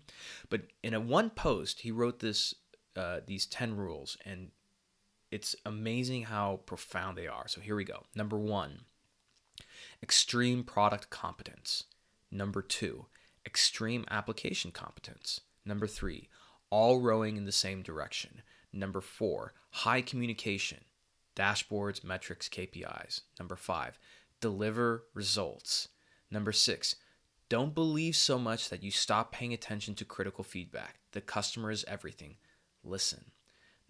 [0.48, 2.54] But in a one post, he wrote this
[2.96, 4.50] uh, these 10 rules, and
[5.30, 7.46] it's amazing how profound they are.
[7.48, 8.04] So here we go.
[8.14, 8.80] Number one,
[10.02, 11.84] extreme product competence.
[12.30, 13.06] Number two,
[13.46, 15.40] extreme application competence.
[15.64, 16.28] Number three,
[16.70, 18.42] all rowing in the same direction.
[18.72, 20.84] Number four, high communication,
[21.34, 23.22] dashboards, metrics, KPIs.
[23.38, 23.98] Number five,
[24.40, 25.88] deliver results.
[26.30, 26.96] Number six,
[27.48, 31.00] don't believe so much that you stop paying attention to critical feedback.
[31.12, 32.36] The customer is everything.
[32.84, 33.32] Listen.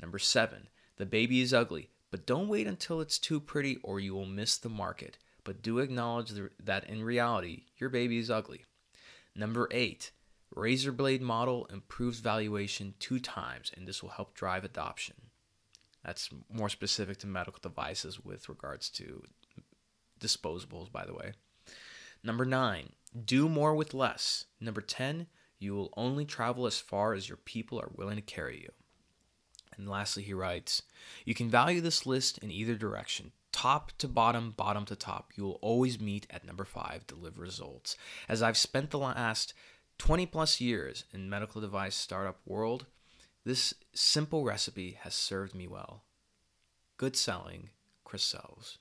[0.00, 4.14] Number seven, the baby is ugly, but don't wait until it's too pretty or you
[4.14, 5.18] will miss the market.
[5.44, 6.32] But do acknowledge
[6.62, 8.64] that in reality, your baby is ugly.
[9.34, 10.10] Number eight,
[10.54, 15.16] Razor blade model improves valuation two times, and this will help drive adoption.
[16.04, 19.22] That's more specific to medical devices with regards to
[20.18, 21.32] disposables, by the way.
[22.24, 22.90] Number nine,
[23.24, 24.46] do more with less.
[24.60, 25.26] Number 10,
[25.58, 28.70] you will only travel as far as your people are willing to carry you.
[29.76, 30.82] And lastly, he writes,
[31.24, 35.32] You can value this list in either direction top to bottom, bottom to top.
[35.36, 37.96] You will always meet at number five, deliver results.
[38.28, 39.54] As I've spent the last
[39.98, 42.86] 20 plus years in medical device startup world,
[43.44, 46.04] this simple recipe has served me well.
[46.96, 47.70] Good selling,
[48.04, 48.78] Chris Sells.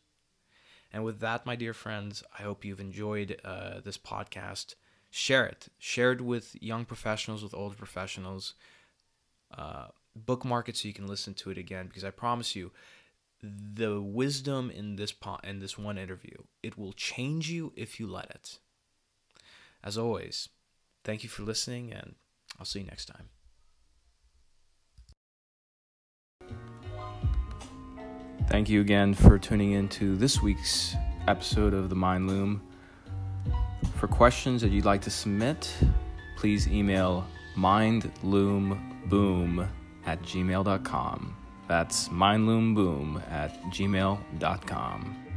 [0.92, 4.76] And with that, my dear friends, I hope you've enjoyed uh, this podcast.
[5.12, 5.68] Share it.
[5.78, 8.56] Share it with young professionals, with older professionals.
[9.56, 12.72] Uh, bookmark it so you can listen to it again because I promise you,
[13.42, 18.08] the wisdom in this po- in this one interview, it will change you if you
[18.08, 18.60] let it.
[19.84, 20.50] As always,
[21.04, 22.16] thank you for listening, and
[22.58, 23.30] I'll see you next time.
[28.50, 30.96] Thank you again for tuning in to this week's
[31.28, 32.64] episode of the Mind Loom.
[33.96, 35.72] For questions that you'd like to submit,
[36.36, 39.70] please email mindloomboom
[40.06, 41.39] at gmail.com.
[41.70, 45.29] That's mindloomboom at gmail.com.